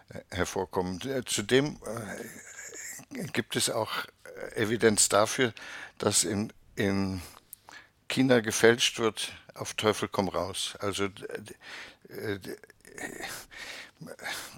äh, 0.10 0.20
hervorkommen. 0.36 1.02
Äh, 1.02 1.24
zudem 1.26 1.78
äh, 3.14 3.28
gibt 3.34 3.56
es 3.56 3.70
auch 3.70 4.06
Evidenz 4.56 5.10
dafür, 5.10 5.54
dass 5.98 6.24
in, 6.24 6.54
in 6.76 7.22
China 8.08 8.40
gefälscht 8.40 9.00
wird, 9.00 9.32
auf 9.54 9.74
Teufel 9.74 10.08
komm 10.08 10.30
raus. 10.30 10.76
Also 10.80 11.10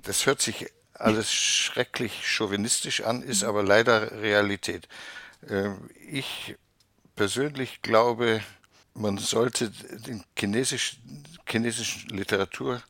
das 0.04 0.26
hört 0.26 0.42
sich 0.42 0.68
alles 0.94 1.34
schrecklich 1.34 2.28
chauvinistisch 2.28 3.02
an, 3.02 3.22
ist 3.22 3.44
aber 3.44 3.64
leider 3.64 4.12
Realität. 4.22 4.88
Ich 6.08 6.56
persönlich 7.16 7.82
glaube, 7.82 8.42
man 8.94 9.18
sollte 9.18 9.70
den 9.70 10.24
chinesischen, 10.38 11.24
chinesischen 11.48 12.10
Literatur 12.10 12.82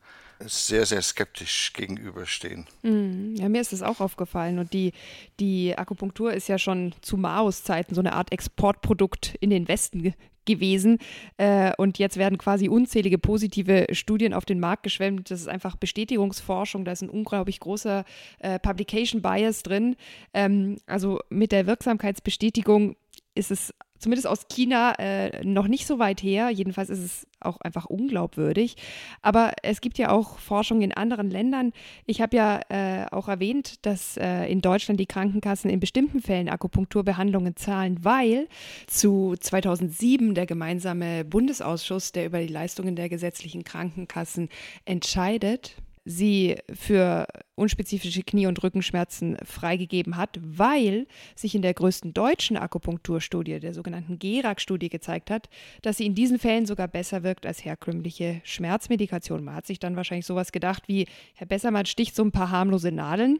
sehr, 0.47 0.85
sehr 0.85 1.01
skeptisch 1.01 1.73
gegenüberstehen. 1.73 2.67
Mm, 2.81 3.35
ja, 3.35 3.49
mir 3.49 3.61
ist 3.61 3.73
das 3.73 3.81
auch 3.81 3.99
aufgefallen. 3.99 4.59
Und 4.59 4.73
die, 4.73 4.93
die 5.39 5.77
Akupunktur 5.77 6.33
ist 6.33 6.47
ja 6.47 6.57
schon 6.57 6.93
zu 7.01 7.17
Maos 7.17 7.63
Zeiten 7.63 7.95
so 7.95 8.01
eine 8.01 8.13
Art 8.13 8.31
Exportprodukt 8.31 9.35
in 9.39 9.49
den 9.49 9.67
Westen 9.67 10.13
gewesen. 10.45 10.97
Äh, 11.37 11.71
und 11.77 11.99
jetzt 11.99 12.17
werden 12.17 12.37
quasi 12.37 12.67
unzählige 12.67 13.17
positive 13.17 13.87
Studien 13.91 14.33
auf 14.33 14.45
den 14.45 14.59
Markt 14.59 14.83
geschwemmt. 14.83 15.31
Das 15.31 15.41
ist 15.41 15.47
einfach 15.47 15.75
Bestätigungsforschung. 15.75 16.85
Da 16.85 16.91
ist 16.91 17.01
ein 17.01 17.09
unglaublich 17.09 17.59
großer 17.59 18.03
äh, 18.39 18.59
Publication 18.59 19.21
Bias 19.21 19.63
drin. 19.63 19.95
Ähm, 20.33 20.77
also 20.85 21.19
mit 21.29 21.51
der 21.51 21.67
Wirksamkeitsbestätigung 21.67 22.95
ist 23.35 23.51
es 23.51 23.73
zumindest 24.01 24.27
aus 24.27 24.47
China 24.47 24.93
äh, 24.97 25.45
noch 25.45 25.67
nicht 25.67 25.85
so 25.85 25.99
weit 25.99 26.21
her. 26.23 26.49
Jedenfalls 26.49 26.89
ist 26.89 26.99
es 26.99 27.27
auch 27.39 27.59
einfach 27.61 27.85
unglaubwürdig. 27.85 28.75
Aber 29.21 29.53
es 29.63 29.81
gibt 29.81 29.97
ja 29.97 30.11
auch 30.11 30.39
Forschung 30.39 30.81
in 30.81 30.91
anderen 30.91 31.29
Ländern. 31.29 31.71
Ich 32.05 32.21
habe 32.21 32.35
ja 32.35 32.59
äh, 32.69 33.05
auch 33.11 33.27
erwähnt, 33.27 33.85
dass 33.85 34.17
äh, 34.17 34.45
in 34.45 34.61
Deutschland 34.61 34.99
die 34.99 35.05
Krankenkassen 35.05 35.69
in 35.69 35.79
bestimmten 35.79 36.21
Fällen 36.21 36.49
Akupunkturbehandlungen 36.49 37.55
zahlen, 37.55 38.03
weil 38.03 38.47
zu 38.87 39.35
2007 39.39 40.35
der 40.35 40.45
gemeinsame 40.45 41.23
Bundesausschuss, 41.23 42.11
der 42.11 42.25
über 42.25 42.39
die 42.39 42.47
Leistungen 42.47 42.95
der 42.95 43.09
gesetzlichen 43.09 43.63
Krankenkassen 43.63 44.49
entscheidet, 44.85 45.75
sie 46.03 46.57
für 46.73 47.27
unspezifische 47.55 48.23
Knie- 48.23 48.47
und 48.47 48.61
Rückenschmerzen 48.63 49.37
freigegeben 49.43 50.17
hat, 50.17 50.39
weil 50.41 51.07
sich 51.35 51.53
in 51.53 51.61
der 51.61 51.73
größten 51.73 52.13
deutschen 52.13 52.57
Akupunkturstudie, 52.57 53.59
der 53.59 53.73
sogenannten 53.73 54.17
GERAC-Studie, 54.17 54.89
gezeigt 54.89 55.29
hat, 55.29 55.49
dass 55.81 55.97
sie 55.97 56.05
in 56.05 56.15
diesen 56.15 56.39
Fällen 56.39 56.65
sogar 56.65 56.87
besser 56.87 57.23
wirkt 57.23 57.45
als 57.45 57.63
herkömmliche 57.63 58.41
Schmerzmedikation. 58.43 59.43
Man 59.43 59.55
hat 59.55 59.67
sich 59.67 59.79
dann 59.79 59.95
wahrscheinlich 59.95 60.25
sowas 60.25 60.51
gedacht 60.51 60.87
wie, 60.87 61.07
Herr 61.35 61.47
Bessermann 61.47 61.85
sticht 61.85 62.15
so 62.15 62.23
ein 62.23 62.31
paar 62.31 62.49
harmlose 62.49 62.91
Nadeln. 62.91 63.39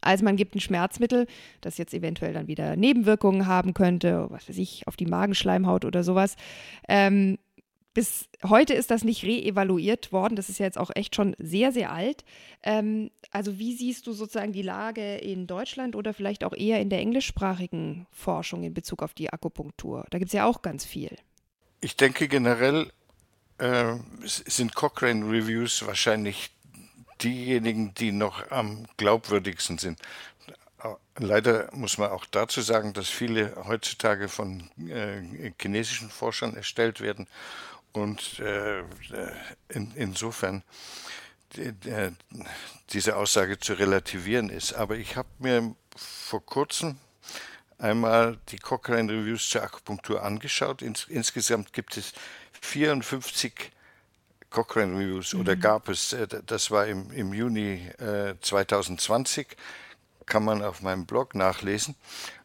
Also 0.00 0.24
man 0.24 0.36
gibt 0.36 0.54
ein 0.54 0.60
Schmerzmittel, 0.60 1.26
das 1.60 1.78
jetzt 1.78 1.92
eventuell 1.92 2.32
dann 2.32 2.46
wieder 2.46 2.76
Nebenwirkungen 2.76 3.46
haben 3.46 3.74
könnte, 3.74 4.26
was 4.30 4.48
weiß 4.48 4.56
ich, 4.58 4.86
auf 4.86 4.96
die 4.96 5.06
Magenschleimhaut 5.06 5.84
oder 5.84 6.02
sowas. 6.02 6.36
Ähm, 6.88 7.38
bis 7.94 8.28
heute 8.42 8.72
ist 8.74 8.90
das 8.90 9.04
nicht 9.04 9.22
reevaluiert 9.24 10.12
worden. 10.12 10.36
Das 10.36 10.48
ist 10.48 10.58
ja 10.58 10.66
jetzt 10.66 10.78
auch 10.78 10.90
echt 10.94 11.14
schon 11.14 11.36
sehr, 11.38 11.72
sehr 11.72 11.92
alt. 11.92 12.24
Ähm, 12.62 13.10
also 13.30 13.58
wie 13.58 13.74
siehst 13.76 14.06
du 14.06 14.12
sozusagen 14.12 14.52
die 14.52 14.62
Lage 14.62 15.16
in 15.16 15.46
Deutschland 15.46 15.94
oder 15.94 16.14
vielleicht 16.14 16.44
auch 16.44 16.54
eher 16.54 16.80
in 16.80 16.88
der 16.88 17.00
englischsprachigen 17.00 18.06
Forschung 18.10 18.62
in 18.62 18.72
Bezug 18.72 19.02
auf 19.02 19.12
die 19.12 19.30
Akupunktur? 19.30 20.06
Da 20.10 20.18
gibt 20.18 20.30
es 20.30 20.32
ja 20.32 20.46
auch 20.46 20.62
ganz 20.62 20.84
viel. 20.84 21.16
Ich 21.80 21.96
denke 21.96 22.28
generell 22.28 22.90
äh, 23.58 23.94
sind 24.24 24.74
Cochrane 24.74 25.26
Reviews 25.26 25.86
wahrscheinlich 25.86 26.50
diejenigen, 27.22 27.94
die 27.94 28.12
noch 28.12 28.50
am 28.50 28.86
glaubwürdigsten 28.96 29.78
sind. 29.78 29.98
Leider 31.16 31.68
muss 31.72 31.98
man 31.98 32.10
auch 32.10 32.26
dazu 32.26 32.60
sagen, 32.60 32.92
dass 32.92 33.08
viele 33.08 33.54
heutzutage 33.68 34.28
von 34.28 34.68
äh, 34.88 35.52
chinesischen 35.60 36.10
Forschern 36.10 36.56
erstellt 36.56 37.00
werden 37.00 37.28
und 37.92 38.40
äh, 38.40 38.82
in, 39.68 39.92
insofern 39.94 40.62
die, 41.56 41.72
die, 41.72 42.10
diese 42.90 43.16
Aussage 43.16 43.58
zu 43.58 43.74
relativieren 43.74 44.48
ist. 44.48 44.72
Aber 44.72 44.96
ich 44.96 45.16
habe 45.16 45.28
mir 45.38 45.74
vor 45.96 46.44
kurzem 46.44 46.98
einmal 47.78 48.38
die 48.48 48.58
Cochrane 48.58 49.12
Reviews 49.12 49.48
zur 49.48 49.62
Akupunktur 49.62 50.22
angeschaut. 50.22 50.82
Ins, 50.82 51.04
insgesamt 51.08 51.72
gibt 51.72 51.96
es 51.96 52.12
54 52.60 53.72
Cochrane 54.50 54.94
Reviews 54.98 55.32
mhm. 55.34 55.40
oder 55.40 55.56
gab 55.56 55.88
es, 55.88 56.12
äh, 56.12 56.26
das 56.46 56.70
war 56.70 56.86
im, 56.86 57.10
im 57.12 57.32
Juni 57.34 57.88
äh, 57.98 58.34
2020, 58.40 59.56
kann 60.26 60.44
man 60.44 60.62
auf 60.62 60.82
meinem 60.82 61.06
Blog 61.06 61.34
nachlesen. 61.34 61.96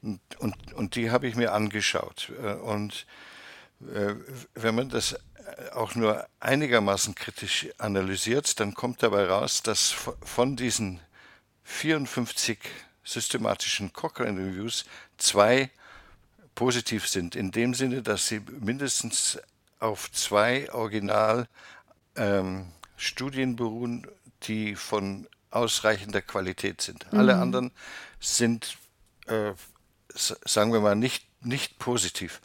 Und, 0.02 0.20
und, 0.40 0.74
und 0.74 0.96
die 0.96 1.12
habe 1.12 1.28
ich 1.28 1.36
mir 1.36 1.54
angeschaut. 1.54 2.32
Äh, 2.42 2.54
und 2.54 3.06
äh, 3.94 4.16
wenn 4.56 4.76
man 4.76 4.90
das 4.90 5.20
auch 5.74 5.96
nur 5.96 6.28
einigermaßen 6.40 7.16
kritisch 7.16 7.68
analysiert, 7.78 8.60
dann 8.60 8.74
kommt 8.74 9.04
dabei 9.04 9.28
raus, 9.28 9.64
dass 9.64 9.96
von 10.22 10.56
diesen 10.56 11.00
54 11.64 12.60
systematischen 13.04 13.94
Cochrane 13.94 14.40
Reviews 14.40 14.86
zwei 15.18 15.70
positiv 16.56 17.08
sind, 17.08 17.36
in 17.36 17.52
dem 17.52 17.74
Sinne, 17.74 18.02
dass 18.02 18.28
sie 18.28 18.42
mindestens 18.60 19.40
auf 19.80 20.12
zwei 20.12 20.72
Original 20.74 21.48
ähm, 22.16 22.72
beruhen, 23.56 24.08
die 24.44 24.76
von 24.76 25.28
ausreichender 25.52 26.22
Qualität 26.22 26.82
sind. 26.82 27.12
Mhm. 27.12 27.20
Alle 27.20 27.36
anderen 27.38 27.72
sind, 28.20 28.78
äh, 29.28 29.54
sagen 30.14 30.74
wir 30.74 30.80
mal, 30.80 30.96
nicht, 30.96 31.26
nicht 31.46 31.80
positiv 31.80 32.42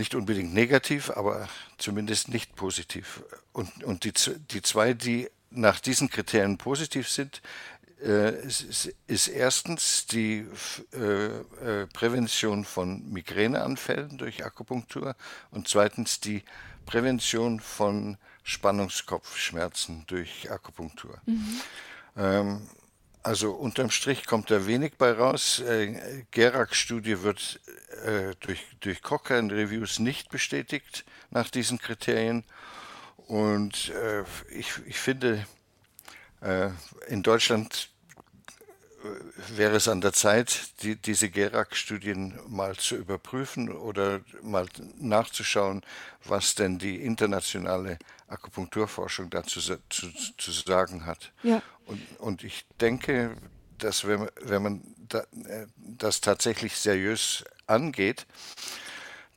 nicht 0.00 0.14
unbedingt 0.14 0.54
negativ, 0.54 1.10
aber 1.10 1.48
zumindest 1.76 2.28
nicht 2.28 2.56
positiv. 2.56 3.22
Und, 3.52 3.84
und 3.84 4.04
die, 4.04 4.12
die 4.50 4.62
zwei, 4.62 4.94
die 4.94 5.28
nach 5.50 5.78
diesen 5.78 6.08
Kriterien 6.08 6.56
positiv 6.56 7.08
sind, 7.08 7.42
äh, 8.02 8.34
ist, 8.46 8.88
ist, 9.06 9.28
erstens 9.28 10.06
die 10.06 10.46
äh, 10.94 11.26
äh, 11.26 11.86
Prävention 11.92 12.64
von 12.64 13.12
Migräneanfällen 13.12 14.16
durch 14.16 14.42
Akupunktur 14.42 15.14
und 15.50 15.68
zweitens 15.68 16.18
die 16.18 16.42
Prävention 16.86 17.60
von 17.60 18.16
Spannungskopfschmerzen 18.42 20.04
durch 20.06 20.50
Akupunktur. 20.50 21.20
Mhm. 21.26 21.60
Ähm, 22.16 22.68
also 23.22 23.52
unterm 23.52 23.90
Strich 23.90 24.26
kommt 24.26 24.50
da 24.50 24.66
wenig 24.66 24.94
bei 24.96 25.12
raus. 25.12 25.60
Äh, 25.60 26.24
Gerak-Studie 26.30 27.22
wird 27.22 27.60
äh, 28.04 28.34
durch, 28.40 28.64
durch 28.80 29.02
Cochrane-Reviews 29.02 29.98
nicht 29.98 30.30
bestätigt 30.30 31.04
nach 31.30 31.50
diesen 31.50 31.78
Kriterien. 31.78 32.44
Und 33.26 33.90
äh, 33.90 34.24
ich, 34.50 34.72
ich 34.86 34.98
finde, 34.98 35.46
äh, 36.40 36.70
in 37.08 37.22
Deutschland 37.22 37.90
wäre 39.56 39.76
es 39.76 39.88
an 39.88 40.00
der 40.00 40.12
Zeit, 40.12 40.82
die, 40.82 40.96
diese 40.96 41.30
Gerak-Studien 41.30 42.38
mal 42.48 42.76
zu 42.76 42.96
überprüfen 42.96 43.70
oder 43.70 44.20
mal 44.42 44.66
nachzuschauen, 44.98 45.82
was 46.24 46.54
denn 46.54 46.78
die 46.78 46.96
internationale 46.96 47.98
Akupunkturforschung 48.28 49.30
dazu 49.30 49.60
zu, 49.60 49.78
zu 49.88 50.52
sagen 50.52 51.06
hat. 51.06 51.32
Ja. 51.42 51.62
Und, 51.86 52.00
und 52.18 52.44
ich 52.44 52.66
denke, 52.80 53.36
dass 53.78 54.06
wenn, 54.06 54.28
wenn 54.42 54.62
man 54.62 54.82
da, 55.08 55.20
äh, 55.20 55.66
das 55.76 56.20
tatsächlich 56.20 56.76
seriös 56.76 57.44
angeht, 57.66 58.26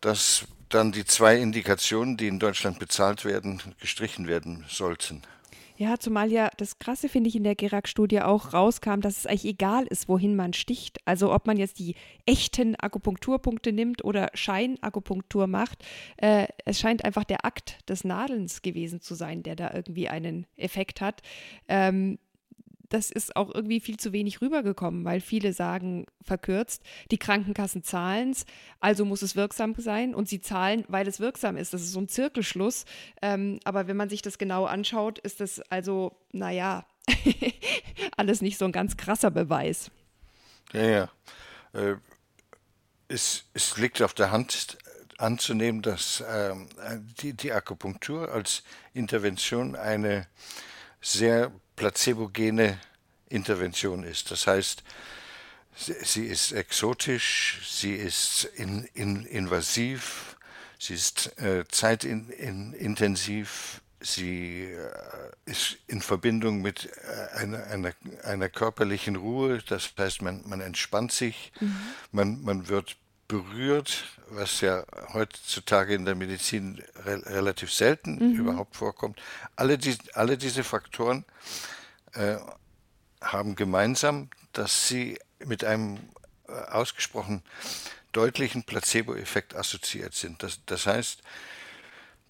dass 0.01 0.45
dann 0.69 0.91
die 0.91 1.05
zwei 1.05 1.37
Indikationen, 1.37 2.17
die 2.17 2.27
in 2.27 2.39
Deutschland 2.39 2.79
bezahlt 2.79 3.25
werden, 3.25 3.61
gestrichen 3.79 4.27
werden 4.27 4.65
sollten. 4.67 5.21
Ja, 5.75 5.97
zumal 5.97 6.31
ja 6.31 6.51
das 6.57 6.77
Krasse, 6.77 7.09
finde 7.09 7.29
ich, 7.29 7.35
in 7.35 7.43
der 7.43 7.55
Gerak-Studie 7.55 8.21
auch 8.21 8.53
rauskam, 8.53 8.99
dass 8.99 9.17
es 9.17 9.25
eigentlich 9.25 9.45
egal 9.45 9.87
ist, 9.87 10.07
wohin 10.07 10.35
man 10.35 10.53
sticht. 10.53 10.99
Also 11.05 11.33
ob 11.33 11.47
man 11.47 11.57
jetzt 11.57 11.79
die 11.79 11.95
echten 12.27 12.75
Akupunkturpunkte 12.75 13.73
nimmt 13.73 14.05
oder 14.05 14.29
Scheinakupunktur 14.35 15.47
macht. 15.47 15.83
Äh, 16.17 16.47
es 16.65 16.79
scheint 16.79 17.03
einfach 17.03 17.23
der 17.23 17.43
Akt 17.43 17.89
des 17.89 18.03
Nadelns 18.03 18.61
gewesen 18.61 19.01
zu 19.01 19.15
sein, 19.15 19.41
der 19.41 19.55
da 19.55 19.73
irgendwie 19.73 20.09
einen 20.09 20.45
Effekt 20.57 21.01
hat. 21.01 21.21
Ähm, 21.67 22.19
das 22.93 23.09
ist 23.09 23.35
auch 23.35 23.53
irgendwie 23.53 23.79
viel 23.79 23.97
zu 23.97 24.13
wenig 24.13 24.39
rübergekommen, 24.41 25.03
weil 25.03 25.19
viele 25.19 25.51
sagen 25.51 26.05
verkürzt, 26.21 26.83
die 27.09 27.17
Krankenkassen 27.17 27.83
zahlen 27.83 28.29
es, 28.31 28.45
also 28.79 29.03
muss 29.03 29.23
es 29.23 29.35
wirksam 29.35 29.73
sein 29.77 30.13
und 30.13 30.29
sie 30.29 30.41
zahlen, 30.41 30.85
weil 30.87 31.07
es 31.07 31.19
wirksam 31.19 31.57
ist. 31.57 31.73
Das 31.73 31.81
ist 31.81 31.93
so 31.93 31.99
ein 31.99 32.07
Zirkelschluss. 32.07 32.85
Ähm, 33.23 33.59
aber 33.63 33.87
wenn 33.87 33.97
man 33.97 34.09
sich 34.09 34.21
das 34.21 34.37
genau 34.37 34.65
anschaut, 34.65 35.17
ist 35.17 35.39
das 35.39 35.59
also, 35.71 36.15
naja, 36.31 36.85
alles 38.17 38.43
nicht 38.43 38.59
so 38.59 38.65
ein 38.65 38.71
ganz 38.71 38.95
krasser 38.95 39.31
Beweis. 39.31 39.89
Ja, 40.71 40.83
ja. 40.83 41.09
Äh, 41.73 41.95
es, 43.07 43.45
es 43.55 43.75
liegt 43.77 44.03
auf 44.03 44.13
der 44.13 44.31
Hand 44.31 44.77
anzunehmen, 45.17 45.81
dass 45.81 46.23
ähm, 46.29 46.67
die, 47.21 47.33
die 47.33 47.51
Akupunktur 47.51 48.31
als 48.31 48.61
Intervention 48.93 49.75
eine 49.75 50.27
sehr 51.01 51.51
placebogene 51.75 52.79
Intervention 53.29 54.03
ist. 54.03 54.31
Das 54.31 54.47
heißt, 54.47 54.83
sie 55.75 56.25
ist 56.25 56.51
exotisch, 56.51 57.61
sie 57.67 57.95
ist 57.95 58.45
in, 58.55 58.83
in, 58.93 59.25
invasiv, 59.25 60.37
sie 60.77 60.93
ist 60.93 61.37
äh, 61.39 61.65
zeitintensiv, 61.67 63.81
sie 63.99 64.65
äh, 64.65 64.91
ist 65.45 65.77
in 65.87 66.01
Verbindung 66.01 66.61
mit 66.61 66.85
äh, 66.85 67.37
einer, 67.37 67.65
einer, 67.67 67.93
einer, 68.23 68.49
körperlichen 68.49 69.15
Ruhe, 69.15 69.63
das 69.67 69.93
heißt, 69.97 70.21
man, 70.21 70.43
man 70.45 70.61
entspannt 70.61 71.11
sich, 71.11 71.51
mhm. 71.59 71.79
man, 72.11 72.43
man 72.43 72.67
wird 72.67 72.97
berührt, 73.33 74.03
was 74.29 74.61
ja 74.61 74.83
heutzutage 75.13 75.95
in 75.95 76.05
der 76.05 76.13
Medizin 76.13 76.83
re 77.03 77.19
relativ 77.25 77.73
selten 77.73 78.15
mhm. 78.15 78.35
überhaupt 78.35 78.75
vorkommt. 78.75 79.19
Alle, 79.55 79.79
die, 79.79 79.97
alle 80.13 80.37
diese 80.37 80.63
Faktoren 80.63 81.25
äh, 82.13 82.35
haben 83.21 83.55
gemeinsam, 83.55 84.29
dass 84.51 84.87
sie 84.87 85.17
mit 85.43 85.63
einem 85.63 85.97
äh, 86.47 86.51
ausgesprochen 86.51 87.41
deutlichen 88.11 88.63
Placebo-Effekt 88.63 89.55
assoziiert 89.55 90.13
sind. 90.13 90.43
Das, 90.43 90.59
das 90.67 90.85
heißt, 90.85 91.23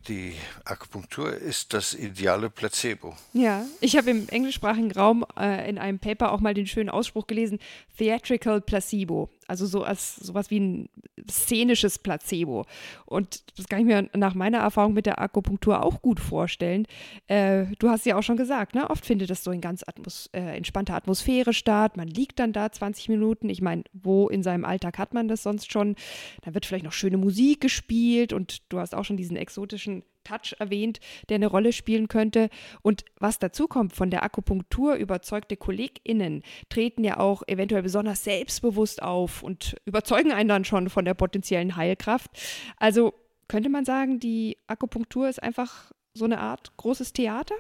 die 0.07 0.36
Akupunktur 0.65 1.33
ist 1.33 1.74
das 1.74 1.93
ideale 1.93 2.50
Placebo. 2.50 3.15
Ja, 3.31 3.65
ich 3.79 3.95
habe 3.95 4.10
im 4.12 4.27
englischsprachigen 4.27 4.91
Raum 4.91 5.25
äh, 5.38 5.69
in 5.69 5.77
einem 5.77 6.00
Paper 6.00 6.31
auch 6.31 6.41
mal 6.41 6.53
den 6.53 6.67
schönen 6.67 6.89
Ausspruch 6.89 7.27
gelesen: 7.27 7.60
Theatrical 7.98 8.60
Placebo. 8.60 9.29
Also 9.47 9.65
so 9.65 9.83
als 9.83 10.15
sowas 10.15 10.50
wie 10.50 10.59
ein 10.59 10.89
szenisches 11.29 12.00
Placebo. 12.00 12.65
Und 13.05 13.43
das 13.57 13.67
kann 13.67 13.79
ich 13.79 13.85
mir 13.85 14.09
nach 14.15 14.35
meiner 14.35 14.59
Erfahrung 14.59 14.93
mit 14.93 15.05
der 15.05 15.19
Akupunktur 15.19 15.83
auch 15.83 16.01
gut 16.01 16.19
vorstellen. 16.19 16.85
Äh, 17.27 17.65
du 17.79 17.89
hast 17.89 18.05
ja 18.05 18.17
auch 18.17 18.23
schon 18.23 18.38
gesagt, 18.38 18.75
ne? 18.75 18.89
oft 18.89 19.05
findet 19.05 19.29
das 19.29 19.43
so 19.43 19.51
in 19.51 19.62
ganz 19.62 19.83
Atmos 19.88 20.29
äh, 20.33 20.55
entspannter 20.55 20.95
Atmosphäre 20.95 21.53
statt. 21.53 21.97
Man 21.97 22.07
liegt 22.07 22.39
dann 22.39 22.53
da 22.53 22.71
20 22.71 23.09
Minuten. 23.09 23.50
Ich 23.50 23.62
meine, 23.62 23.83
wo 23.93 24.27
in 24.29 24.43
seinem 24.43 24.65
Alltag 24.65 24.97
hat 24.97 25.13
man 25.13 25.27
das 25.27 25.43
sonst 25.43 25.71
schon? 25.71 25.95
Da 26.41 26.53
wird 26.53 26.65
vielleicht 26.65 26.85
noch 26.85 26.93
schöne 26.93 27.17
Musik 27.17 27.62
gespielt 27.62 28.33
und 28.33 28.62
du 28.71 28.79
hast 28.79 28.95
auch 28.95 29.05
schon 29.05 29.17
diesen 29.17 29.38
exotischen 29.38 30.03
Touch 30.23 30.55
erwähnt, 30.59 30.99
der 31.29 31.35
eine 31.35 31.47
Rolle 31.47 31.73
spielen 31.73 32.07
könnte. 32.07 32.49
Und 32.81 33.05
was 33.19 33.39
dazu 33.39 33.67
kommt, 33.67 33.95
von 33.95 34.09
der 34.09 34.23
Akupunktur 34.23 34.95
überzeugte 34.95 35.57
KollegInnen 35.57 36.43
treten 36.69 37.03
ja 37.03 37.19
auch 37.19 37.43
eventuell 37.47 37.83
besonders 37.83 38.23
selbstbewusst 38.23 39.01
auf 39.01 39.43
und 39.43 39.75
überzeugen 39.85 40.31
einen 40.31 40.49
dann 40.49 40.65
schon 40.65 40.89
von 40.89 41.05
der 41.05 41.13
potenziellen 41.13 41.75
Heilkraft. 41.75 42.31
Also 42.77 43.13
könnte 43.47 43.69
man 43.69 43.85
sagen, 43.85 44.19
die 44.19 44.57
Akupunktur 44.67 45.29
ist 45.29 45.41
einfach 45.41 45.91
so 46.13 46.25
eine 46.25 46.39
Art 46.39 46.75
großes 46.77 47.13
Theater? 47.13 47.55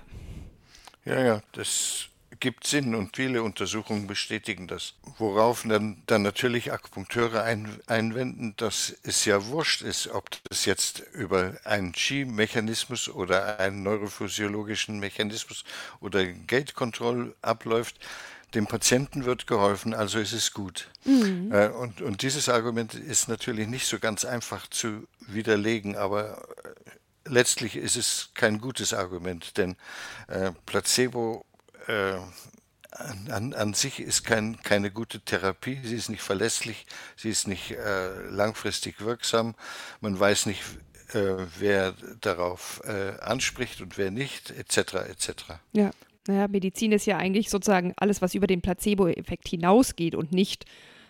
Ja, 1.05 1.23
ja, 1.23 1.41
das 1.51 2.09
gibt 2.39 2.67
Sinn 2.67 2.95
und 2.95 3.15
viele 3.15 3.43
Untersuchungen 3.43 4.07
bestätigen 4.07 4.67
das. 4.67 4.93
Worauf 5.17 5.63
dann, 5.63 6.01
dann 6.05 6.21
natürlich 6.21 6.71
Akupunkteure 6.71 7.43
ein, 7.43 7.79
einwenden, 7.87 8.53
dass 8.57 8.95
es 9.03 9.25
ja 9.25 9.45
wurscht 9.47 9.81
ist, 9.81 10.07
ob 10.07 10.29
das 10.49 10.65
jetzt 10.65 11.03
über 11.13 11.53
einen 11.63 11.93
Chi-Mechanismus 11.93 13.09
oder 13.09 13.59
einen 13.59 13.83
neurophysiologischen 13.83 14.99
Mechanismus 14.99 15.63
oder 15.99 16.25
Gate-Control 16.25 17.35
abläuft. 17.41 17.95
Dem 18.53 18.67
Patienten 18.67 19.25
wird 19.25 19.47
geholfen, 19.47 19.93
also 19.95 20.19
ist 20.19 20.33
es 20.33 20.53
gut. 20.53 20.89
Mhm. 21.05 21.51
Äh, 21.51 21.69
und, 21.69 22.01
und 22.01 22.21
dieses 22.21 22.49
Argument 22.49 22.93
ist 22.93 23.27
natürlich 23.27 23.67
nicht 23.67 23.87
so 23.87 23.97
ganz 23.97 24.25
einfach 24.25 24.67
zu 24.67 25.07
widerlegen, 25.19 25.95
aber 25.95 26.43
äh, 26.63 27.29
letztlich 27.29 27.75
ist 27.75 27.95
es 27.95 28.29
kein 28.35 28.61
gutes 28.61 28.93
Argument, 28.93 29.57
denn 29.57 29.75
äh, 30.27 30.51
Placebo 30.67 31.45
äh, 31.87 32.17
an, 33.31 33.53
an, 33.53 33.73
sich 33.73 33.99
ist 33.99 34.23
kein, 34.23 34.57
keine 34.61 34.91
gute 34.91 35.19
Therapie, 35.21 35.79
sie 35.83 35.95
ist 35.95 36.09
nicht 36.09 36.21
verlässlich, 36.21 36.85
sie 37.15 37.29
ist 37.29 37.47
nicht 37.47 37.71
äh, 37.71 38.29
langfristig 38.29 39.01
wirksam, 39.01 39.55
man 39.99 40.19
weiß 40.19 40.45
nicht, 40.45 40.61
äh, 41.13 41.45
wer 41.59 41.93
darauf 42.21 42.81
äh, 42.85 43.19
anspricht 43.19 43.81
und 43.81 43.97
wer 43.97 44.11
nicht, 44.11 44.51
etc. 44.51 44.77
etc. 45.09 45.33
Ja, 45.73 45.91
naja, 46.27 46.47
Medizin 46.47 46.91
ist 46.91 47.05
ja 47.05 47.17
eigentlich 47.17 47.49
sozusagen 47.49 47.93
alles, 47.97 48.21
was 48.21 48.35
über 48.35 48.47
den 48.47 48.61
Placebo-Effekt 48.61 49.47
hinausgeht 49.47 50.15
und 50.15 50.31
nicht 50.31 50.65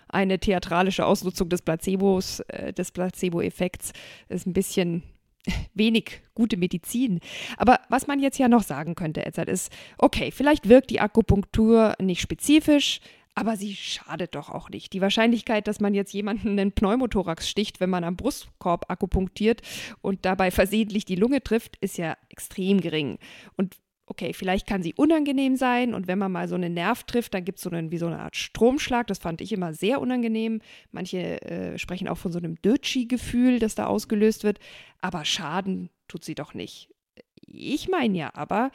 eine 0.08 0.40
theatralische 0.40 1.06
Ausnutzung 1.06 1.50
des 1.50 1.62
Placebos, 1.62 2.40
äh, 2.42 2.74
des 2.74 2.92
Placebo-Effekts, 2.92 3.94
ist 4.30 4.48
ein 4.48 4.54
bisschen 4.54 5.04
wenig 5.74 6.22
gute 6.36 6.58
Medizin. 6.58 7.20
Aber 7.58 7.80
was 7.90 8.08
man 8.08 8.20
jetzt 8.20 8.38
ja 8.38 8.48
noch 8.48 8.64
sagen 8.64 8.96
könnte, 8.96 9.26
Edzard, 9.26 9.50
ist, 9.50 9.72
okay, 9.98 10.32
vielleicht 10.32 10.70
wirkt 10.70 10.90
die 10.90 11.00
Akupunktur 11.00 11.96
nicht 12.00 12.22
spezifisch, 12.22 13.00
aber 13.36 13.58
sie 13.58 13.76
schadet 13.76 14.36
doch 14.36 14.50
auch 14.50 14.70
nicht. 14.70 14.94
Die 14.94 15.02
Wahrscheinlichkeit, 15.02 15.68
dass 15.68 15.80
man 15.80 15.96
jetzt 15.96 16.14
jemanden 16.14 16.50
einen 16.50 16.72
Pneumothorax 16.72 17.50
sticht, 17.50 17.80
wenn 17.80 17.90
man 17.90 18.04
am 18.04 18.16
Brustkorb 18.16 18.90
akupunktiert 18.90 19.62
und 20.02 20.26
dabei 20.26 20.52
versehentlich 20.52 21.06
die 21.06 21.16
Lunge 21.16 21.42
trifft, 21.42 21.78
ist 21.78 21.98
ja 21.98 22.16
extrem 22.30 22.80
gering. 22.80 23.18
Und 23.58 23.76
okay, 24.06 24.34
vielleicht 24.34 24.68
kann 24.68 24.84
sie 24.84 24.94
unangenehm 24.94 25.56
sein 25.56 25.94
und 25.94 26.08
wenn 26.08 26.20
man 26.20 26.32
mal 26.32 26.48
so 26.48 26.56
einen 26.56 26.74
Nerv 26.74 27.04
trifft, 27.04 27.34
dann 27.34 27.46
gibt 27.46 27.60
es 27.60 27.64
so 27.64 27.70
einen, 27.70 27.92
wie 27.92 27.98
so 27.98 28.08
eine 28.08 28.20
Art 28.20 28.36
Stromschlag. 28.36 29.08
Das 29.08 29.20
fand 29.20 29.42
ich 29.42 29.52
immer 29.52 29.74
sehr 29.74 30.02
unangenehm. 30.02 30.62
Manche 30.92 31.42
äh, 31.42 31.78
sprechen 31.78 32.08
auch 32.08 32.18
von 32.18 32.32
so 32.32 32.38
einem 32.38 32.62
Dötschi-Gefühl, 32.62 33.60
das 33.60 33.76
da 33.76 33.86
ausgelöst 33.86 34.44
wird. 34.44 34.60
Aber 35.02 35.26
Schaden 35.26 35.90
tut 36.08 36.24
sie 36.24 36.36
doch 36.36 36.54
nicht. 36.54 36.90
Ich 37.46 37.88
meine 37.88 38.18
ja 38.18 38.32
aber, 38.34 38.72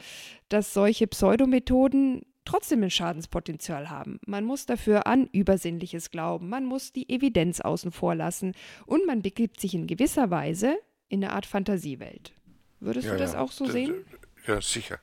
dass 0.47 0.73
solche 0.73 1.07
Pseudomethoden 1.07 2.23
trotzdem 2.45 2.81
ein 2.81 2.89
Schadenspotenzial 2.89 3.89
haben. 3.89 4.19
Man 4.25 4.45
muss 4.45 4.65
dafür 4.65 5.05
an 5.05 5.29
Übersinnliches 5.31 6.09
glauben, 6.09 6.49
man 6.49 6.65
muss 6.65 6.91
die 6.91 7.09
Evidenz 7.09 7.61
außen 7.61 7.91
vor 7.91 8.15
lassen 8.15 8.53
und 8.87 9.05
man 9.05 9.21
begibt 9.21 9.59
sich 9.59 9.75
in 9.75 9.85
gewisser 9.85 10.31
Weise 10.31 10.77
in 11.09 11.23
eine 11.23 11.33
Art 11.33 11.45
Fantasiewelt. 11.45 12.33
Würdest 12.79 13.07
ja, 13.07 13.13
du 13.13 13.19
das 13.19 13.35
auch 13.35 13.51
so 13.51 13.65
d 13.65 13.71
sehen? 13.71 13.93
Ja, 14.49 14.63
sicher. 14.63 14.97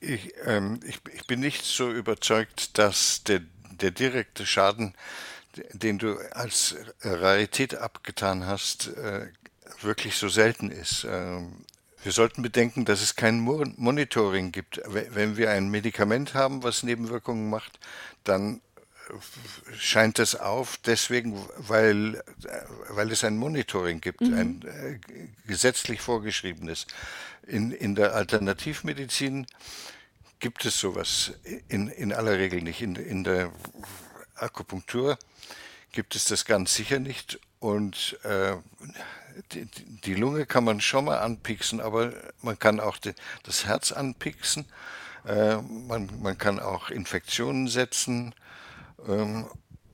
Ich, 0.00 0.32
ähm, 0.46 0.80
ich, 0.86 0.98
ich, 1.12 1.26
bin 1.26 1.40
nicht 1.40 1.66
so 1.66 1.92
überzeugt, 1.92 2.78
dass 2.78 3.22
der, 3.24 3.42
der 3.72 3.90
direkte 3.90 4.46
Schaden, 4.46 4.94
den 5.74 5.98
du 5.98 6.16
als 6.32 6.74
Rarität 7.02 7.74
abgetan 7.74 8.46
hast, 8.46 8.86
äh, 8.96 9.28
wirklich 9.82 10.16
so 10.16 10.30
selten 10.30 10.70
ist. 10.70 11.06
Ähm, 11.06 11.66
wir 12.02 12.12
sollten 12.12 12.40
bedenken, 12.40 12.86
dass 12.86 13.02
es 13.02 13.16
kein 13.16 13.38
Monitoring 13.38 14.50
gibt. 14.50 14.80
Wenn 14.86 15.36
wir 15.36 15.50
ein 15.50 15.68
Medikament 15.68 16.32
haben, 16.32 16.62
was 16.62 16.84
Nebenwirkungen 16.84 17.50
macht, 17.50 17.78
dann 18.24 18.62
scheint 19.78 20.18
es 20.18 20.34
auf, 20.34 20.78
deswegen, 20.78 21.38
weil, 21.56 22.22
weil 22.88 23.10
es 23.12 23.24
ein 23.24 23.36
Monitoring 23.36 24.00
gibt, 24.00 24.20
mhm. 24.20 24.34
ein 24.34 24.62
äh, 24.62 24.98
gesetzlich 25.46 26.00
vorgeschriebenes. 26.00 26.86
In, 27.46 27.72
in 27.72 27.94
der 27.94 28.14
Alternativmedizin 28.14 29.46
gibt 30.40 30.64
es 30.64 30.78
sowas 30.78 31.32
in, 31.68 31.88
in 31.88 32.12
aller 32.12 32.38
Regel 32.38 32.62
nicht. 32.62 32.80
In, 32.80 32.96
in 32.96 33.24
der 33.24 33.52
Akupunktur 34.36 35.18
gibt 35.92 36.16
es 36.16 36.24
das 36.24 36.44
ganz 36.44 36.74
sicher 36.74 36.98
nicht. 36.98 37.38
Und 37.60 38.18
äh, 38.24 38.56
die, 39.52 39.66
die, 40.04 40.14
Lunge 40.14 40.46
kann 40.46 40.64
man 40.64 40.80
schon 40.80 41.06
mal 41.06 41.18
anpixen, 41.18 41.80
aber 41.80 42.12
man 42.42 42.58
kann 42.58 42.80
auch 42.80 42.98
die, 42.98 43.14
das 43.42 43.64
Herz 43.64 43.92
anpixen. 43.92 44.66
Äh, 45.26 45.56
man, 45.56 46.10
man 46.20 46.36
kann 46.36 46.60
auch 46.60 46.90
Infektionen 46.90 47.68
setzen. 47.68 48.34
Ähm, 49.08 49.46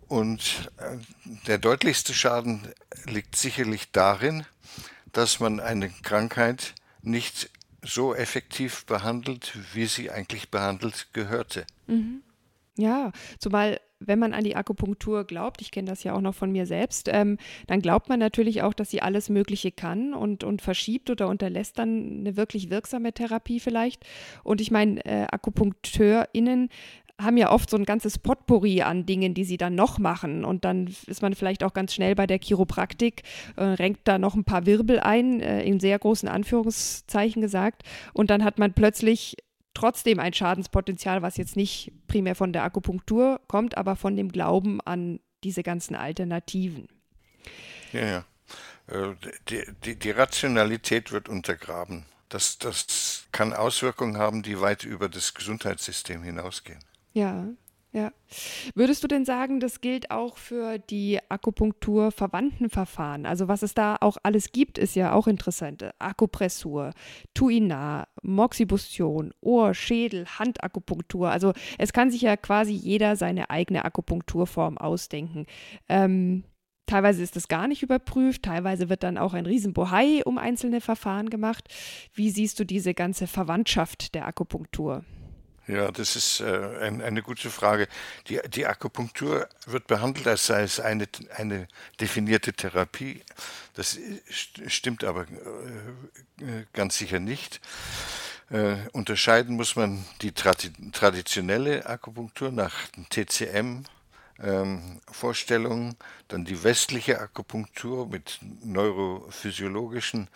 und 0.08 0.70
äh, 0.78 0.96
der 1.46 1.58
deutlichste 1.58 2.14
Schaden 2.14 2.62
liegt 3.06 3.36
sicherlich 3.36 3.92
darin, 3.92 4.44
dass 5.12 5.40
man 5.40 5.60
eine 5.60 5.88
Krankheit 5.88 6.74
nicht 7.02 7.50
so 7.82 8.14
effektiv 8.14 8.84
behandelt, 8.86 9.56
wie 9.72 9.86
sie 9.86 10.10
eigentlich 10.10 10.50
behandelt 10.50 11.08
gehörte. 11.12 11.64
Mhm. 11.86 12.22
Ja, 12.76 13.12
zumal 13.38 13.80
wenn 14.00 14.18
man 14.18 14.32
an 14.32 14.44
die 14.44 14.56
Akupunktur 14.56 15.24
glaubt, 15.24 15.60
ich 15.60 15.70
kenne 15.70 15.90
das 15.90 16.02
ja 16.02 16.14
auch 16.14 16.22
noch 16.22 16.34
von 16.34 16.50
mir 16.50 16.66
selbst, 16.66 17.08
ähm, 17.12 17.36
dann 17.66 17.82
glaubt 17.82 18.08
man 18.08 18.18
natürlich 18.18 18.62
auch, 18.62 18.72
dass 18.72 18.90
sie 18.90 19.02
alles 19.02 19.28
Mögliche 19.28 19.70
kann 19.70 20.14
und, 20.14 20.42
und 20.42 20.62
verschiebt 20.62 21.10
oder 21.10 21.28
unterlässt 21.28 21.78
dann 21.78 22.20
eine 22.20 22.36
wirklich 22.36 22.70
wirksame 22.70 23.12
Therapie 23.12 23.60
vielleicht. 23.60 24.04
Und 24.42 24.62
ich 24.62 24.70
meine, 24.70 25.04
äh, 25.04 25.26
AkupunkteurInnen 25.30 26.70
haben 27.20 27.36
ja 27.36 27.50
oft 27.50 27.70
so 27.70 27.76
ein 27.76 27.84
ganzes 27.84 28.18
Potpourri 28.18 28.82
an 28.82 29.06
Dingen, 29.06 29.34
die 29.34 29.44
sie 29.44 29.56
dann 29.56 29.74
noch 29.74 29.98
machen. 29.98 30.44
Und 30.44 30.64
dann 30.64 30.94
ist 31.06 31.22
man 31.22 31.34
vielleicht 31.34 31.62
auch 31.64 31.72
ganz 31.72 31.94
schnell 31.94 32.14
bei 32.14 32.26
der 32.26 32.38
Chiropraktik, 32.38 33.22
äh, 33.56 33.64
renkt 33.64 34.06
da 34.08 34.18
noch 34.18 34.34
ein 34.34 34.44
paar 34.44 34.66
Wirbel 34.66 35.00
ein, 35.00 35.40
äh, 35.40 35.62
in 35.62 35.80
sehr 35.80 35.98
großen 35.98 36.28
Anführungszeichen 36.28 37.42
gesagt. 37.42 37.82
Und 38.12 38.30
dann 38.30 38.44
hat 38.44 38.58
man 38.58 38.72
plötzlich 38.72 39.36
trotzdem 39.74 40.18
ein 40.18 40.32
Schadenspotenzial, 40.32 41.22
was 41.22 41.36
jetzt 41.36 41.56
nicht 41.56 41.92
primär 42.06 42.34
von 42.34 42.52
der 42.52 42.64
Akupunktur 42.64 43.40
kommt, 43.46 43.76
aber 43.76 43.96
von 43.96 44.16
dem 44.16 44.30
Glauben 44.30 44.80
an 44.80 45.20
diese 45.44 45.62
ganzen 45.62 45.94
Alternativen. 45.94 46.88
Ja, 47.92 48.06
ja. 48.06 48.24
Äh, 48.88 49.14
die, 49.48 49.62
die, 49.84 49.98
die 49.98 50.10
Rationalität 50.10 51.12
wird 51.12 51.28
untergraben. 51.28 52.04
Das, 52.28 52.58
das 52.58 53.26
kann 53.32 53.52
Auswirkungen 53.52 54.18
haben, 54.18 54.42
die 54.42 54.60
weit 54.60 54.84
über 54.84 55.08
das 55.08 55.34
Gesundheitssystem 55.34 56.22
hinausgehen. 56.22 56.78
Ja, 57.12 57.48
ja. 57.92 58.12
Würdest 58.76 59.02
du 59.02 59.08
denn 59.08 59.24
sagen, 59.24 59.58
das 59.58 59.80
gilt 59.80 60.12
auch 60.12 60.36
für 60.36 60.78
die 60.78 61.18
Akupunktur-verwandten 61.28 62.70
Verfahren? 62.70 63.26
Also 63.26 63.48
was 63.48 63.62
es 63.62 63.74
da 63.74 63.96
auch 64.00 64.16
alles 64.22 64.52
gibt, 64.52 64.78
ist 64.78 64.94
ja 64.94 65.12
auch 65.12 65.26
interessant. 65.26 65.90
Akupressur, 65.98 66.92
Tuinar, 67.34 68.06
Moxibustion, 68.22 69.34
Ohr, 69.40 69.74
Schädel, 69.74 70.26
Handakupunktur. 70.38 71.30
Also 71.30 71.52
es 71.78 71.92
kann 71.92 72.12
sich 72.12 72.22
ja 72.22 72.36
quasi 72.36 72.72
jeder 72.72 73.16
seine 73.16 73.50
eigene 73.50 73.84
Akupunkturform 73.84 74.78
ausdenken. 74.78 75.46
Ähm, 75.88 76.44
Teilweise 76.86 77.22
ist 77.22 77.36
das 77.36 77.46
gar 77.46 77.68
nicht 77.68 77.84
überprüft, 77.84 78.42
teilweise 78.42 78.88
wird 78.88 79.04
dann 79.04 79.16
auch 79.16 79.32
ein 79.32 79.46
Riesenbohai 79.46 80.24
um 80.24 80.38
einzelne 80.38 80.80
Verfahren 80.80 81.30
gemacht. 81.30 81.68
Wie 82.14 82.30
siehst 82.30 82.58
du 82.58 82.64
diese 82.64 82.94
ganze 82.94 83.28
Verwandtschaft 83.28 84.16
der 84.16 84.26
Akupunktur? 84.26 85.04
Ja, 85.70 85.92
das 85.92 86.16
ist 86.16 86.40
äh, 86.40 86.78
ein, 86.80 87.00
eine 87.00 87.22
gute 87.22 87.48
Frage. 87.48 87.86
Die, 88.26 88.40
die 88.48 88.66
Akupunktur 88.66 89.48
wird 89.66 89.86
behandelt, 89.86 90.26
als 90.26 90.46
sei 90.46 90.62
es 90.62 90.80
eine, 90.80 91.06
eine 91.36 91.68
definierte 92.00 92.52
Therapie. 92.52 93.22
Das 93.74 93.96
stimmt 94.66 95.04
aber 95.04 95.22
äh, 95.22 96.64
ganz 96.72 96.98
sicher 96.98 97.20
nicht. 97.20 97.60
Äh, 98.50 98.78
unterscheiden 98.92 99.54
muss 99.54 99.76
man 99.76 100.04
die 100.22 100.32
tradi 100.32 100.72
traditionelle 100.90 101.86
Akupunktur 101.86 102.50
nach 102.50 102.74
TCM, 103.10 103.84
ähm, 104.42 105.00
Vorstellungen, 105.08 105.94
dann 106.26 106.44
die 106.44 106.64
westliche 106.64 107.20
Akupunktur 107.20 108.08
mit 108.08 108.40
neurophysiologischen 108.64 110.26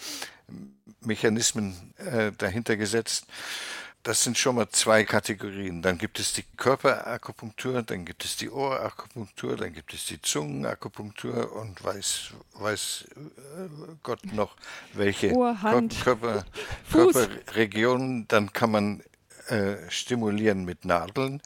Mechanismen 1.00 1.92
äh, 1.96 2.30
dahinter 2.38 2.76
gesetzt 2.76 3.26
das 4.04 4.22
sind 4.22 4.36
schon 4.36 4.56
mal 4.56 4.68
zwei 4.68 5.04
Kategorien. 5.04 5.80
Dann 5.80 5.96
gibt 5.96 6.20
es 6.20 6.34
die 6.34 6.44
Körperakupunktur, 6.58 7.82
dann 7.82 8.04
gibt 8.04 8.24
es 8.24 8.36
die 8.36 8.50
Ohrakupunktur, 8.50 9.56
dann 9.56 9.72
gibt 9.72 9.94
es 9.94 10.04
die 10.04 10.20
Zungenakupunktur 10.20 11.56
und 11.56 11.82
weiß, 11.82 12.34
weiß 12.52 13.06
äh, 13.16 13.68
Gott 14.02 14.24
noch, 14.32 14.56
welche 14.92 15.32
Ohr, 15.32 15.56
Körper, 16.04 16.44
Körperregionen. 16.92 18.28
Dann 18.28 18.52
kann 18.52 18.70
man 18.70 19.02
äh, 19.48 19.76
stimulieren 19.88 20.66
mit 20.66 20.84
Nadeln, 20.84 21.40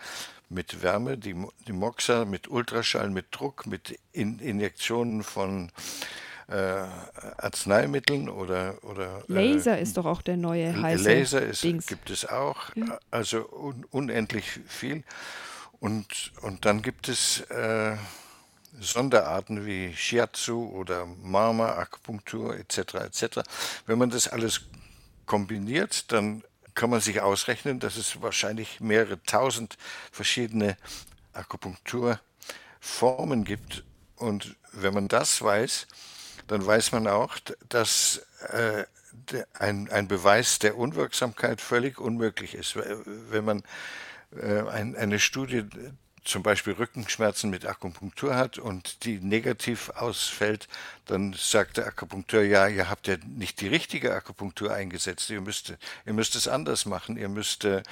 mit 0.48 0.82
Wärme, 0.82 1.16
die, 1.16 1.36
die 1.68 1.72
Moxa, 1.72 2.24
mit 2.24 2.48
Ultraschall, 2.48 3.08
mit 3.10 3.26
Druck, 3.30 3.66
mit 3.66 4.00
In 4.10 4.40
Injektionen 4.40 5.22
von 5.22 5.70
äh, 6.48 6.84
Arzneimitteln 7.36 8.28
oder. 8.28 8.82
oder 8.82 9.22
äh, 9.28 9.32
Laser 9.32 9.78
äh, 9.78 9.82
ist 9.82 9.96
doch 9.96 10.06
auch 10.06 10.22
der 10.22 10.36
neue 10.36 10.80
heiße 10.80 11.04
Laser 11.04 11.42
ist, 11.42 11.62
gibt 11.86 12.10
es 12.10 12.26
auch, 12.26 12.74
ja. 12.74 12.98
also 13.10 13.48
un, 13.50 13.84
unendlich 13.90 14.60
viel. 14.66 15.04
Und, 15.80 16.32
und 16.42 16.64
dann 16.64 16.82
gibt 16.82 17.08
es 17.08 17.40
äh, 17.50 17.96
Sonderarten 18.80 19.66
wie 19.66 19.94
Shiatsu 19.94 20.70
oder 20.70 21.06
Marma, 21.22 21.74
Akupunktur 21.74 22.56
etc. 22.56 22.94
etc. 22.94 23.40
Wenn 23.86 23.98
man 23.98 24.10
das 24.10 24.26
alles 24.28 24.62
kombiniert, 25.26 26.10
dann 26.12 26.42
kann 26.74 26.90
man 26.90 27.00
sich 27.00 27.20
ausrechnen, 27.20 27.80
dass 27.80 27.96
es 27.96 28.22
wahrscheinlich 28.22 28.80
mehrere 28.80 29.20
tausend 29.24 29.76
verschiedene 30.10 30.76
Akupunkturformen 31.32 33.44
gibt. 33.44 33.84
Und 34.16 34.56
wenn 34.72 34.94
man 34.94 35.08
das 35.08 35.42
weiß, 35.42 35.86
dann 36.48 36.64
weiß 36.66 36.92
man 36.92 37.06
auch, 37.06 37.36
dass 37.68 38.26
äh, 38.48 38.84
ein, 39.54 39.90
ein 39.90 40.08
Beweis 40.08 40.58
der 40.58 40.76
Unwirksamkeit 40.76 41.60
völlig 41.60 41.98
unmöglich 41.98 42.54
ist. 42.54 42.76
Wenn 43.30 43.44
man 43.44 43.62
äh, 44.36 44.62
ein, 44.68 44.96
eine 44.96 45.18
Studie 45.18 45.64
zum 46.24 46.42
Beispiel 46.42 46.74
Rückenschmerzen 46.74 47.50
mit 47.50 47.66
Akupunktur 47.66 48.36
hat 48.36 48.58
und 48.58 49.04
die 49.04 49.18
negativ 49.20 49.90
ausfällt, 49.90 50.68
dann 51.06 51.34
sagt 51.38 51.78
der 51.78 51.86
Akupunkteur, 51.86 52.42
ja, 52.42 52.66
ihr 52.66 52.90
habt 52.90 53.06
ja 53.06 53.16
nicht 53.26 53.60
die 53.60 53.68
richtige 53.68 54.14
Akupunktur 54.14 54.72
eingesetzt, 54.72 55.30
ihr 55.30 55.40
müsst, 55.40 55.74
ihr 56.04 56.12
müsst 56.12 56.36
es 56.36 56.48
anders 56.48 56.86
machen, 56.86 57.16
ihr 57.16 57.28
müsst 57.28 57.64
äh, 57.64 57.82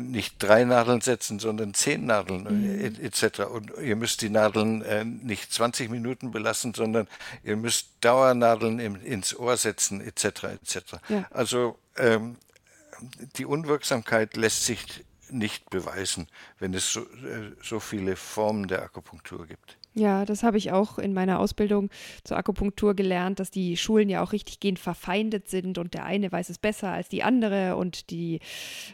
nicht 0.00 0.42
drei 0.42 0.64
Nadeln 0.64 1.00
setzen, 1.00 1.38
sondern 1.38 1.74
zehn 1.74 2.06
Nadeln 2.06 2.44
mhm. 2.44 3.04
etc. 3.04 3.40
Und 3.40 3.72
ihr 3.82 3.96
müsst 3.96 4.22
die 4.22 4.30
Nadeln 4.30 4.82
äh, 4.82 5.04
nicht 5.04 5.52
20 5.52 5.90
Minuten 5.90 6.30
belassen, 6.30 6.74
sondern 6.74 7.08
ihr 7.42 7.56
müsst 7.56 7.88
Dauernadeln 8.00 8.78
im, 8.78 9.04
ins 9.04 9.36
Ohr 9.36 9.56
setzen 9.56 10.00
etc. 10.00 10.44
etc. 10.44 10.78
Ja. 11.08 11.26
Also 11.30 11.78
ähm, 11.96 12.36
die 13.36 13.44
Unwirksamkeit 13.44 14.36
lässt 14.36 14.64
sich 14.64 15.04
nicht 15.30 15.70
beweisen, 15.70 16.28
wenn 16.58 16.74
es 16.74 16.92
so, 16.92 17.00
äh, 17.00 17.52
so 17.62 17.80
viele 17.80 18.16
Formen 18.16 18.68
der 18.68 18.82
Akupunktur 18.82 19.46
gibt. 19.46 19.78
Ja, 19.98 20.26
das 20.26 20.42
habe 20.42 20.58
ich 20.58 20.72
auch 20.72 20.98
in 20.98 21.14
meiner 21.14 21.40
Ausbildung 21.40 21.88
zur 22.22 22.36
Akupunktur 22.36 22.94
gelernt, 22.94 23.40
dass 23.40 23.50
die 23.50 23.78
Schulen 23.78 24.10
ja 24.10 24.22
auch 24.22 24.32
richtiggehend 24.32 24.78
verfeindet 24.78 25.48
sind 25.48 25.78
und 25.78 25.94
der 25.94 26.04
eine 26.04 26.30
weiß 26.30 26.50
es 26.50 26.58
besser 26.58 26.92
als 26.92 27.08
die 27.08 27.22
andere 27.22 27.76
und 27.76 28.10
die 28.10 28.40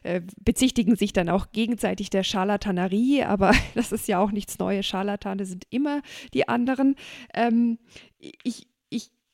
äh, 0.05 0.21
bezichtigen 0.41 0.95
sich 0.95 1.13
dann 1.13 1.29
auch 1.29 1.51
gegenseitig 1.51 2.11
der 2.11 2.23
Scharlatanerie, 2.23 3.25
aber 3.25 3.53
das 3.75 3.91
ist 3.91 4.07
ja 4.07 4.21
auch 4.21 4.31
nichts 4.31 4.59
Neues. 4.61 4.87
Scharlatane 4.87 5.45
sind 5.45 5.67
immer 5.71 6.03
die 6.35 6.49
anderen. 6.49 6.95
Ähm, 7.35 7.79
ich 8.21 8.69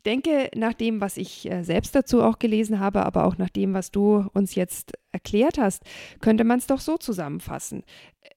denke, 0.08 0.50
nach 0.56 0.72
dem, 0.72 1.00
was 1.02 1.18
ich 1.18 1.50
äh, 1.50 1.62
selbst 1.62 1.94
dazu 1.94 2.22
auch 2.22 2.38
gelesen 2.38 2.80
habe, 2.80 3.04
aber 3.04 3.26
auch 3.26 3.36
nach 3.36 3.50
dem, 3.50 3.74
was 3.74 3.90
du 3.90 4.26
uns 4.32 4.54
jetzt 4.54 4.92
erklärt 5.12 5.58
hast, 5.58 5.82
könnte 6.20 6.44
man 6.44 6.58
es 6.58 6.66
doch 6.66 6.80
so 6.80 6.96
zusammenfassen. 6.96 7.84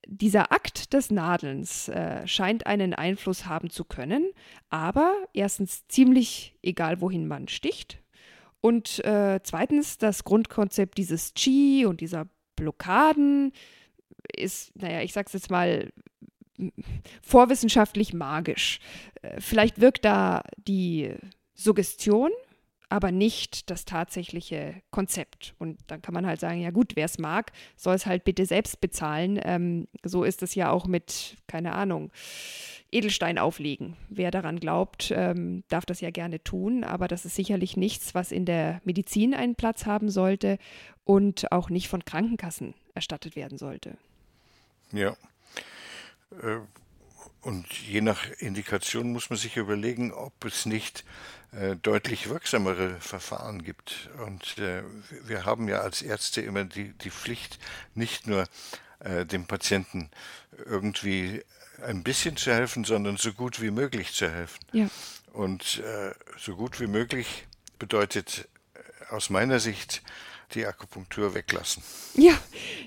Dieser 0.06 0.52
Akt 0.52 0.92
des 0.92 1.10
Nadelns 1.10 1.88
äh, 1.88 2.26
scheint 2.26 2.66
einen 2.66 2.92
Einfluss 2.92 3.46
haben 3.46 3.70
zu 3.70 3.84
können, 3.84 4.30
aber 4.68 5.14
erstens 5.32 5.88
ziemlich 5.88 6.58
egal, 6.62 7.00
wohin 7.00 7.26
man 7.26 7.48
sticht. 7.48 8.02
Und 8.60 9.02
äh, 9.04 9.40
zweitens, 9.42 9.96
das 9.96 10.24
Grundkonzept 10.24 10.98
dieses 10.98 11.32
Qi 11.34 11.86
und 11.86 12.00
dieser 12.00 12.26
Blockaden 12.56 13.52
ist, 14.36 14.76
naja, 14.76 15.00
ich 15.00 15.12
sag's 15.12 15.32
jetzt 15.32 15.50
mal, 15.50 15.90
vorwissenschaftlich 17.22 18.12
magisch. 18.12 18.78
Äh, 19.22 19.40
vielleicht 19.40 19.80
wirkt 19.80 20.04
da 20.04 20.42
die 20.58 21.14
Suggestion, 21.62 22.30
aber 22.88 23.10
nicht 23.10 23.70
das 23.70 23.86
tatsächliche 23.86 24.82
Konzept. 24.90 25.54
Und 25.58 25.78
dann 25.86 26.02
kann 26.02 26.12
man 26.12 26.26
halt 26.26 26.40
sagen, 26.40 26.60
ja 26.60 26.70
gut, 26.70 26.94
wer 26.94 27.06
es 27.06 27.18
mag, 27.18 27.50
soll 27.74 27.94
es 27.94 28.04
halt 28.04 28.24
bitte 28.24 28.44
selbst 28.44 28.82
bezahlen. 28.82 29.40
Ähm, 29.42 29.88
so 30.04 30.24
ist 30.24 30.42
es 30.42 30.54
ja 30.54 30.70
auch 30.70 30.86
mit, 30.86 31.38
keine 31.46 31.72
Ahnung, 31.72 32.12
Edelstein 32.90 33.38
auflegen. 33.38 33.96
Wer 34.10 34.30
daran 34.30 34.60
glaubt, 34.60 35.10
ähm, 35.16 35.64
darf 35.68 35.86
das 35.86 36.02
ja 36.02 36.10
gerne 36.10 36.44
tun, 36.44 36.84
aber 36.84 37.08
das 37.08 37.24
ist 37.24 37.34
sicherlich 37.34 37.78
nichts, 37.78 38.14
was 38.14 38.30
in 38.30 38.44
der 38.44 38.82
Medizin 38.84 39.32
einen 39.32 39.54
Platz 39.54 39.86
haben 39.86 40.10
sollte 40.10 40.58
und 41.04 41.50
auch 41.50 41.70
nicht 41.70 41.88
von 41.88 42.04
Krankenkassen 42.04 42.74
erstattet 42.94 43.36
werden 43.36 43.56
sollte. 43.56 43.96
Ja. 44.92 45.16
Äh, 46.42 46.60
und 47.42 47.66
je 47.72 48.00
nach 48.00 48.30
Indikation 48.38 49.12
muss 49.12 49.28
man 49.28 49.38
sich 49.38 49.56
überlegen, 49.56 50.12
ob 50.12 50.44
es 50.44 50.64
nicht 50.64 51.04
äh, 51.52 51.76
deutlich 51.76 52.28
wirksamere 52.28 53.00
Verfahren 53.00 53.62
gibt. 53.62 54.08
Und 54.24 54.58
äh, 54.58 54.82
wir 55.24 55.44
haben 55.44 55.68
ja 55.68 55.80
als 55.80 56.02
Ärzte 56.02 56.40
immer 56.40 56.64
die, 56.64 56.92
die 56.92 57.10
Pflicht, 57.10 57.58
nicht 57.94 58.26
nur 58.26 58.46
äh, 59.00 59.26
dem 59.26 59.46
Patienten 59.46 60.10
irgendwie 60.66 61.42
ein 61.82 62.04
bisschen 62.04 62.36
zu 62.36 62.52
helfen, 62.52 62.84
sondern 62.84 63.16
so 63.16 63.32
gut 63.32 63.60
wie 63.60 63.72
möglich 63.72 64.14
zu 64.14 64.30
helfen. 64.30 64.60
Ja. 64.72 64.88
Und 65.32 65.80
äh, 65.80 66.12
so 66.38 66.54
gut 66.54 66.80
wie 66.80 66.86
möglich 66.86 67.46
bedeutet 67.78 68.48
äh, 68.74 69.12
aus 69.12 69.30
meiner 69.30 69.58
Sicht 69.58 70.02
die 70.54 70.66
Akupunktur 70.66 71.34
weglassen. 71.34 71.82
Ja, 72.14 72.38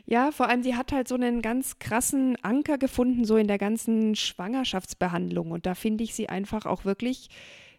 ja, 0.06 0.32
vor 0.32 0.48
allem 0.48 0.62
die 0.62 0.76
hat 0.76 0.92
halt 0.92 1.08
so 1.08 1.16
einen 1.16 1.42
ganz 1.42 1.80
krassen 1.80 2.38
Anker 2.44 2.78
gefunden, 2.78 3.26
so 3.26 3.38
in 3.38 3.48
der 3.48 3.58
ganzen 3.58 4.16
Schwangerschaftsbehandlung. 4.16 5.52
Und 5.52 5.66
da 5.66 5.76
finde 5.76 6.04
ich 6.04 6.16
sie 6.16 6.30
einfach 6.30 6.66
auch 6.66 6.86
wirklich 6.86 7.30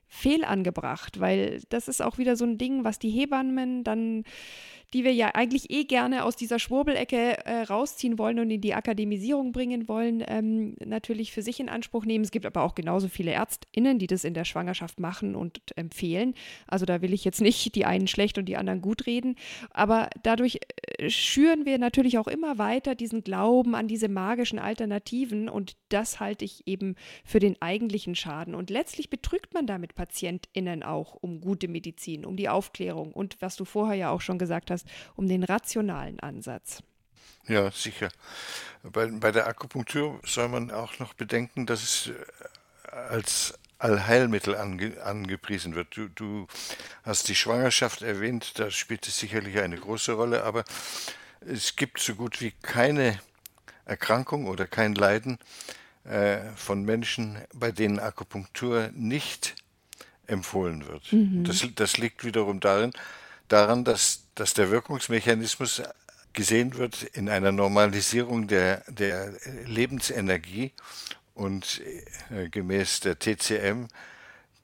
fehlangebracht, 0.08 1.20
weil 1.20 1.62
das 1.68 1.88
ist 1.88 2.00
auch 2.00 2.18
wieder 2.18 2.36
so 2.36 2.44
ein 2.44 2.58
Ding, 2.58 2.84
was 2.84 2.98
die 2.98 3.10
Hebammen 3.10 3.82
dann 3.84 4.24
die 4.92 5.04
wir 5.04 5.12
ja 5.12 5.34
eigentlich 5.34 5.70
eh 5.70 5.84
gerne 5.84 6.24
aus 6.24 6.36
dieser 6.36 6.58
Schwurbelecke 6.58 7.44
äh, 7.44 7.62
rausziehen 7.62 8.18
wollen 8.18 8.38
und 8.38 8.50
in 8.50 8.60
die 8.60 8.74
Akademisierung 8.74 9.52
bringen 9.52 9.88
wollen, 9.88 10.22
ähm, 10.26 10.76
natürlich 10.84 11.32
für 11.32 11.42
sich 11.42 11.60
in 11.60 11.68
Anspruch 11.68 12.04
nehmen. 12.04 12.24
Es 12.24 12.30
gibt 12.30 12.46
aber 12.46 12.62
auch 12.62 12.74
genauso 12.74 13.08
viele 13.08 13.32
ÄrztInnen, 13.32 13.98
die 13.98 14.06
das 14.06 14.24
in 14.24 14.34
der 14.34 14.44
Schwangerschaft 14.44 15.00
machen 15.00 15.34
und 15.34 15.60
empfehlen. 15.76 16.34
Also 16.66 16.86
da 16.86 17.02
will 17.02 17.12
ich 17.12 17.24
jetzt 17.24 17.40
nicht 17.40 17.74
die 17.74 17.84
einen 17.84 18.06
schlecht 18.06 18.38
und 18.38 18.46
die 18.46 18.56
anderen 18.56 18.80
gut 18.80 19.06
reden. 19.06 19.36
Aber 19.70 20.08
dadurch 20.22 20.60
äh, 20.98 21.10
schüren 21.10 21.64
wir 21.66 21.78
natürlich 21.78 22.18
auch 22.18 22.28
immer 22.28 22.58
weiter 22.58 22.94
diesen 22.94 23.22
Glauben 23.22 23.74
an 23.74 23.88
diese 23.88 24.08
magischen 24.08 24.58
Alternativen 24.58 25.48
und 25.48 25.76
das 25.88 26.20
halte 26.20 26.44
ich 26.44 26.66
eben 26.66 26.94
für 27.24 27.40
den 27.40 27.60
eigentlichen 27.60 28.14
Schaden. 28.14 28.54
Und 28.54 28.70
letztlich 28.70 29.10
betrügt 29.10 29.52
man 29.52 29.66
damit 29.66 29.94
PatientInnen 29.94 30.82
auch 30.82 31.14
um 31.14 31.40
gute 31.40 31.68
Medizin, 31.68 32.24
um 32.24 32.36
die 32.36 32.48
Aufklärung 32.48 33.12
und 33.12 33.36
was 33.40 33.56
du 33.56 33.64
vorher 33.64 33.96
ja 33.96 34.10
auch 34.10 34.20
schon 34.20 34.38
gesagt 34.38 34.70
hast, 34.70 34.75
um 35.14 35.28
den 35.28 35.44
rationalen 35.44 36.20
Ansatz. 36.20 36.82
Ja, 37.48 37.70
sicher. 37.70 38.08
Bei, 38.82 39.06
bei 39.06 39.30
der 39.30 39.46
Akupunktur 39.46 40.20
soll 40.24 40.48
man 40.48 40.70
auch 40.70 40.98
noch 40.98 41.14
bedenken, 41.14 41.66
dass 41.66 41.82
es 41.82 42.08
äh, 42.08 42.96
als 42.96 43.54
Allheilmittel 43.78 44.56
ange, 44.56 45.02
angepriesen 45.02 45.74
wird. 45.74 45.96
Du, 45.96 46.08
du, 46.08 46.46
hast 47.02 47.28
die 47.28 47.34
Schwangerschaft 47.34 48.02
erwähnt, 48.02 48.58
da 48.58 48.70
spielt 48.70 49.06
es 49.06 49.18
sicherlich 49.18 49.58
eine 49.58 49.76
große 49.76 50.12
Rolle, 50.12 50.44
aber 50.44 50.64
es 51.40 51.76
gibt 51.76 52.00
so 52.00 52.14
gut 52.14 52.40
wie 52.40 52.52
keine 52.62 53.20
Erkrankung 53.84 54.46
oder 54.46 54.66
kein 54.66 54.94
Leiden 54.94 55.38
äh, 56.04 56.38
von 56.56 56.82
Menschen, 56.82 57.38
bei 57.54 57.70
denen 57.70 58.00
Akupunktur 58.00 58.90
nicht 58.94 59.54
empfohlen 60.26 60.86
wird. 60.86 61.12
Mhm. 61.12 61.44
Das, 61.44 61.66
das, 61.74 61.98
liegt 61.98 62.24
wiederum 62.24 62.60
darin, 62.60 62.92
daran, 63.48 63.84
dass, 63.84 64.24
dass 64.34 64.54
der 64.54 64.70
Wirkungsmechanismus 64.70 65.82
gesehen 66.32 66.74
wird 66.76 67.02
in 67.02 67.28
einer 67.28 67.52
Normalisierung 67.52 68.46
der, 68.46 68.82
der 68.88 69.32
Lebensenergie 69.64 70.72
und 71.34 71.80
äh, 72.30 72.48
gemäß 72.48 73.00
der 73.00 73.18
TCM 73.18 73.86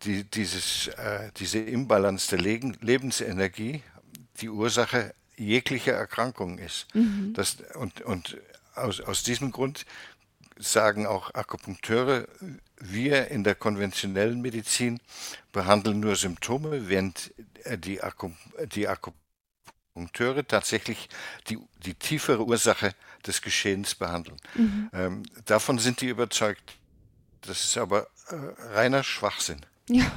die, 0.05 0.25
dieses, 0.25 0.89
äh, 0.89 1.31
diese 1.37 1.59
Imbalance 1.59 2.29
der 2.31 2.41
Legen, 2.41 2.77
Lebensenergie 2.81 3.83
die 4.41 4.49
Ursache 4.49 5.15
jeglicher 5.37 5.93
Erkrankung 5.93 6.59
ist. 6.59 6.87
Mhm. 6.95 7.33
Das, 7.35 7.57
und 7.75 8.03
und 8.03 8.37
aus, 8.75 9.01
aus 9.01 9.23
diesem 9.23 9.53
Grund 9.53 9.87
sagen 10.59 11.07
auch 11.07 11.35
Akupunkteure, 11.35 12.27
wir 12.83 13.29
in 13.29 13.45
der 13.45 13.55
konventionellen 13.55 14.41
Medizin 14.41 15.01
behandeln 15.53 16.01
nur 16.01 16.17
Symptome, 16.17 16.89
während 16.89 17.33
die, 17.85 18.03
Akku, 18.03 18.31
die 18.75 18.89
Akupunkteure 18.89 20.47
tatsächlich 20.47 21.09
die, 21.49 21.59
die 21.85 21.95
tiefere 21.95 22.45
Ursache 22.45 22.93
des 23.27 23.41
Geschehens 23.43 23.95
behandeln. 23.95 24.39
Mhm. 24.55 24.91
Ähm, 24.93 25.23
davon 25.45 25.79
sind 25.79 26.01
die 26.01 26.09
überzeugt. 26.09 26.77
Das 27.43 27.65
ist 27.65 27.77
aber 27.77 28.09
äh, 28.29 28.37
reiner 28.75 29.03
Schwachsinn. 29.03 29.61
Ja, 29.89 30.11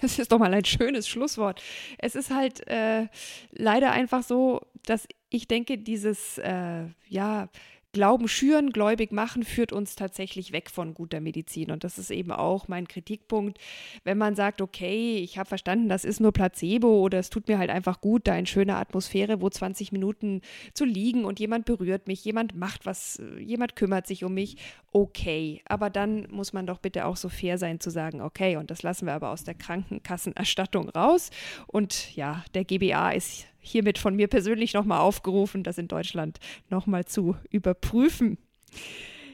das 0.00 0.18
ist 0.18 0.32
doch 0.32 0.38
mal 0.38 0.52
ein 0.52 0.64
schönes 0.64 1.08
Schlusswort. 1.08 1.62
Es 1.98 2.14
ist 2.14 2.30
halt 2.30 2.66
äh, 2.68 3.08
leider 3.52 3.90
einfach 3.92 4.22
so, 4.22 4.66
dass 4.84 5.06
ich 5.30 5.48
denke, 5.48 5.78
dieses, 5.78 6.38
äh, 6.38 6.84
ja, 7.08 7.48
Glauben 7.92 8.28
schüren, 8.28 8.70
gläubig 8.70 9.12
machen, 9.12 9.44
führt 9.44 9.72
uns 9.72 9.96
tatsächlich 9.96 10.52
weg 10.52 10.68
von 10.70 10.92
guter 10.92 11.20
Medizin. 11.20 11.70
Und 11.70 11.84
das 11.84 11.98
ist 11.98 12.10
eben 12.10 12.32
auch 12.32 12.68
mein 12.68 12.86
Kritikpunkt, 12.86 13.58
wenn 14.04 14.18
man 14.18 14.34
sagt, 14.34 14.60
okay, 14.60 15.16
ich 15.16 15.38
habe 15.38 15.48
verstanden, 15.48 15.88
das 15.88 16.04
ist 16.04 16.20
nur 16.20 16.32
Placebo 16.32 17.00
oder 17.00 17.18
es 17.18 17.30
tut 17.30 17.48
mir 17.48 17.58
halt 17.58 17.70
einfach 17.70 18.02
gut, 18.02 18.26
da 18.26 18.36
in 18.36 18.44
schöner 18.44 18.76
Atmosphäre, 18.76 19.40
wo 19.40 19.48
20 19.48 19.90
Minuten 19.92 20.42
zu 20.74 20.84
liegen 20.84 21.24
und 21.24 21.40
jemand 21.40 21.64
berührt 21.64 22.08
mich, 22.08 22.24
jemand 22.24 22.54
macht 22.54 22.84
was, 22.84 23.22
jemand 23.38 23.74
kümmert 23.74 24.06
sich 24.06 24.22
um 24.22 24.34
mich, 24.34 24.56
okay. 24.92 25.62
Aber 25.66 25.88
dann 25.88 26.28
muss 26.30 26.52
man 26.52 26.66
doch 26.66 26.78
bitte 26.78 27.06
auch 27.06 27.16
so 27.16 27.30
fair 27.30 27.56
sein 27.56 27.80
zu 27.80 27.90
sagen, 27.90 28.20
okay, 28.20 28.56
und 28.56 28.70
das 28.70 28.82
lassen 28.82 29.06
wir 29.06 29.14
aber 29.14 29.30
aus 29.30 29.44
der 29.44 29.54
Krankenkassenerstattung 29.54 30.90
raus. 30.90 31.30
Und 31.66 32.14
ja, 32.16 32.44
der 32.54 32.64
GBA 32.64 33.12
ist 33.12 33.46
hiermit 33.68 33.98
von 33.98 34.16
mir 34.16 34.28
persönlich 34.28 34.74
nochmal 34.74 35.00
aufgerufen, 35.00 35.62
das 35.62 35.78
in 35.78 35.88
Deutschland 35.88 36.38
nochmal 36.68 37.04
zu 37.04 37.36
überprüfen. 37.50 38.38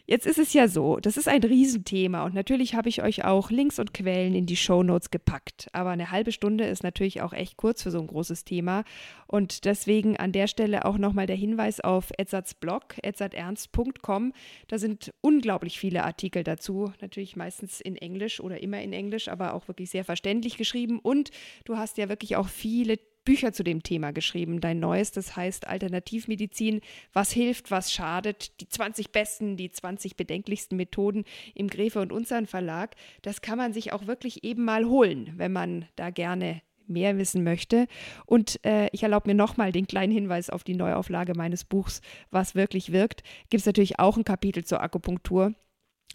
Jetzt 0.07 0.27
ist 0.27 0.39
es 0.39 0.53
ja 0.53 0.69
so, 0.69 0.99
das 0.99 1.17
ist 1.17 1.29
ein 1.29 1.43
Riesenthema 1.43 2.27
und 2.27 2.35
natürlich 2.35 2.75
habe 2.75 2.91
ich 2.91 3.03
euch 3.03 3.25
auch 3.25 3.51
Links 3.51 3.79
und 3.79 3.95
Quellen 3.95 4.35
in 4.35 4.45
die 4.45 4.57
Show 4.57 4.83
Notes 4.83 5.11
gepackt. 5.11 5.69
Aber 5.73 5.91
eine 5.91 6.11
halbe 6.11 6.31
Stunde 6.31 6.65
ist 6.67 6.83
natürlich 6.83 7.23
auch 7.23 7.33
echt 7.33 7.57
kurz 7.57 7.83
für 7.83 7.91
so 7.91 8.01
ein 8.01 8.07
großes 8.07 8.45
Thema 8.45 8.85
und 9.27 9.65
deswegen 9.65 10.19
an 10.19 10.33
der 10.33 10.47
Stelle 10.47 10.85
auch 10.85 10.99
nochmal 10.99 11.27
der 11.27 11.37
Hinweis 11.37 11.81
auf 11.81 12.13
Edzards 12.19 12.53
Blog, 12.53 12.97
edzardernst.com. 13.03 14.35
Da 14.69 14.77
sind 14.77 15.11
unglaublich 15.23 15.79
viele 15.79 16.05
Artikel 16.05 16.45
dazu, 16.45 16.93
natürlich 17.01 17.35
meistens 17.35 17.81
in 17.81 17.97
Englisch 17.97 18.41
oder 18.41 18.63
immer 18.63 18.83
in 18.83 18.93
Englisch, 18.93 19.29
aber 19.29 19.55
auch 19.55 19.69
wirklich 19.69 19.89
sehr 19.89 20.05
verständlich 20.05 20.59
geschrieben 20.59 20.99
und 20.99 21.31
du 21.65 21.79
hast 21.79 21.97
ja 21.97 22.11
wirklich 22.11 22.37
auch 22.37 22.49
viele 22.49 22.99
Bücher 23.25 23.53
zu 23.53 23.63
dem 23.65 23.83
Thema 23.83 24.13
geschrieben. 24.13 24.61
Dein 24.61 24.81
neuestes 24.81 25.37
heißt 25.37 25.67
Alternativmedizin, 25.67 26.81
was 27.13 27.33
hilft, 27.33 27.71
was 27.71 27.93
schadet, 27.93 28.61
die 28.61 28.69
20 28.69 29.11
besten, 29.13 29.57
die 29.57 29.71
20 29.71 30.17
bedenklichsten 30.17 30.77
Methoden 30.77 31.25
im 31.55 31.69
Gräfe 31.69 32.01
und 32.01 32.13
Unzern 32.13 32.47
Verlag. 32.47 32.95
Das 33.23 33.41
kann 33.41 33.59
man 33.59 33.73
sich 33.73 33.93
auch 33.93 34.07
wirklich 34.07 34.45
eben 34.45 34.65
mal 34.65 34.85
holen, 34.87 35.33
wenn 35.37 35.53
man 35.53 35.87
da 35.97 36.11
gerne 36.11 36.63
mehr 36.87 37.17
wissen 37.19 37.45
möchte. 37.45 37.87
Und 38.27 38.65
äh, 38.65 38.89
ich 38.93 39.03
erlaube 39.03 39.29
mir 39.29 39.35
nochmal 39.35 39.73
den 39.73 39.87
kleinen 39.87 40.13
Hinweis 40.13 40.51
auf 40.51 40.65
die 40.65 40.75
Neuauflage 40.75 41.35
meines 41.35 41.65
Buchs, 41.65 42.01
was 42.31 42.55
wirklich 42.55 42.93
wirkt. 42.93 43.23
Gibt 43.51 43.61
es 43.61 43.67
natürlich 43.67 43.99
auch 43.99 44.17
ein 44.17 44.25
Kapitel 44.25 44.65
zur 44.65 44.83
Akupunktur. 44.83 45.55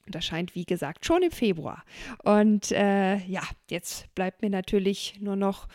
Und 0.05 0.15
das 0.15 0.25
scheint, 0.25 0.55
wie 0.55 0.65
gesagt, 0.65 1.05
schon 1.05 1.21
im 1.21 1.31
Februar. 1.31 1.83
Und 2.23 2.71
äh, 2.71 3.17
ja, 3.25 3.43
jetzt 3.69 4.13
bleibt 4.15 4.41
mir 4.41 4.49
natürlich 4.49 5.19
nur 5.19 5.35
noch 5.35 5.67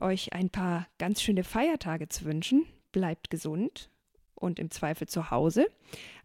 euch 0.00 0.32
ein 0.32 0.50
paar 0.50 0.86
ganz 0.98 1.22
schöne 1.22 1.44
Feiertage 1.44 2.08
zu 2.08 2.24
wünschen. 2.24 2.66
Bleibt 2.92 3.30
gesund 3.30 3.90
und 4.34 4.58
im 4.58 4.70
Zweifel 4.70 5.06
zu 5.06 5.30
Hause. 5.30 5.68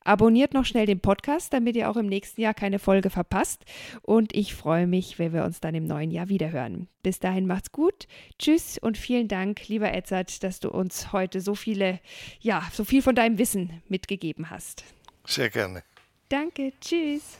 Abonniert 0.04 0.54
noch 0.54 0.66
schnell 0.66 0.86
den 0.86 1.00
Podcast, 1.00 1.52
damit 1.54 1.76
ihr 1.76 1.90
auch 1.90 1.98
im 1.98 2.06
nächsten 2.06 2.42
Jahr 2.42 2.54
keine 2.54 2.80
Folge 2.80 3.10
verpasst. 3.10 3.66
Und 4.04 4.36
ich 4.36 4.54
freue 4.54 4.88
mich, 4.88 5.18
wenn 5.20 5.34
wir 5.34 5.44
uns 5.44 5.60
dann 5.60 5.76
im 5.76 5.86
neuen 5.86 6.12
Jahr 6.12 6.30
wiederhören. 6.30 6.88
Bis 7.02 7.20
dahin 7.20 7.48
macht's 7.48 7.72
gut. 7.72 8.08
Tschüss 8.38 8.78
und 8.78 8.98
vielen 8.98 9.28
Dank, 9.28 9.68
lieber 9.68 9.92
Edzard, 9.92 10.44
dass 10.44 10.60
du 10.60 10.70
uns 10.70 11.12
heute 11.12 11.42
so 11.42 11.56
viele, 11.56 12.00
ja, 12.40 12.64
so 12.72 12.84
viel 12.84 13.02
von 13.02 13.16
deinem 13.16 13.38
Wissen 13.38 13.82
mitgegeben 13.88 14.50
hast. 14.50 14.84
Sehr 15.26 15.50
gerne. 15.50 15.84
Danke. 16.30 16.74
Tschüss. 16.80 17.40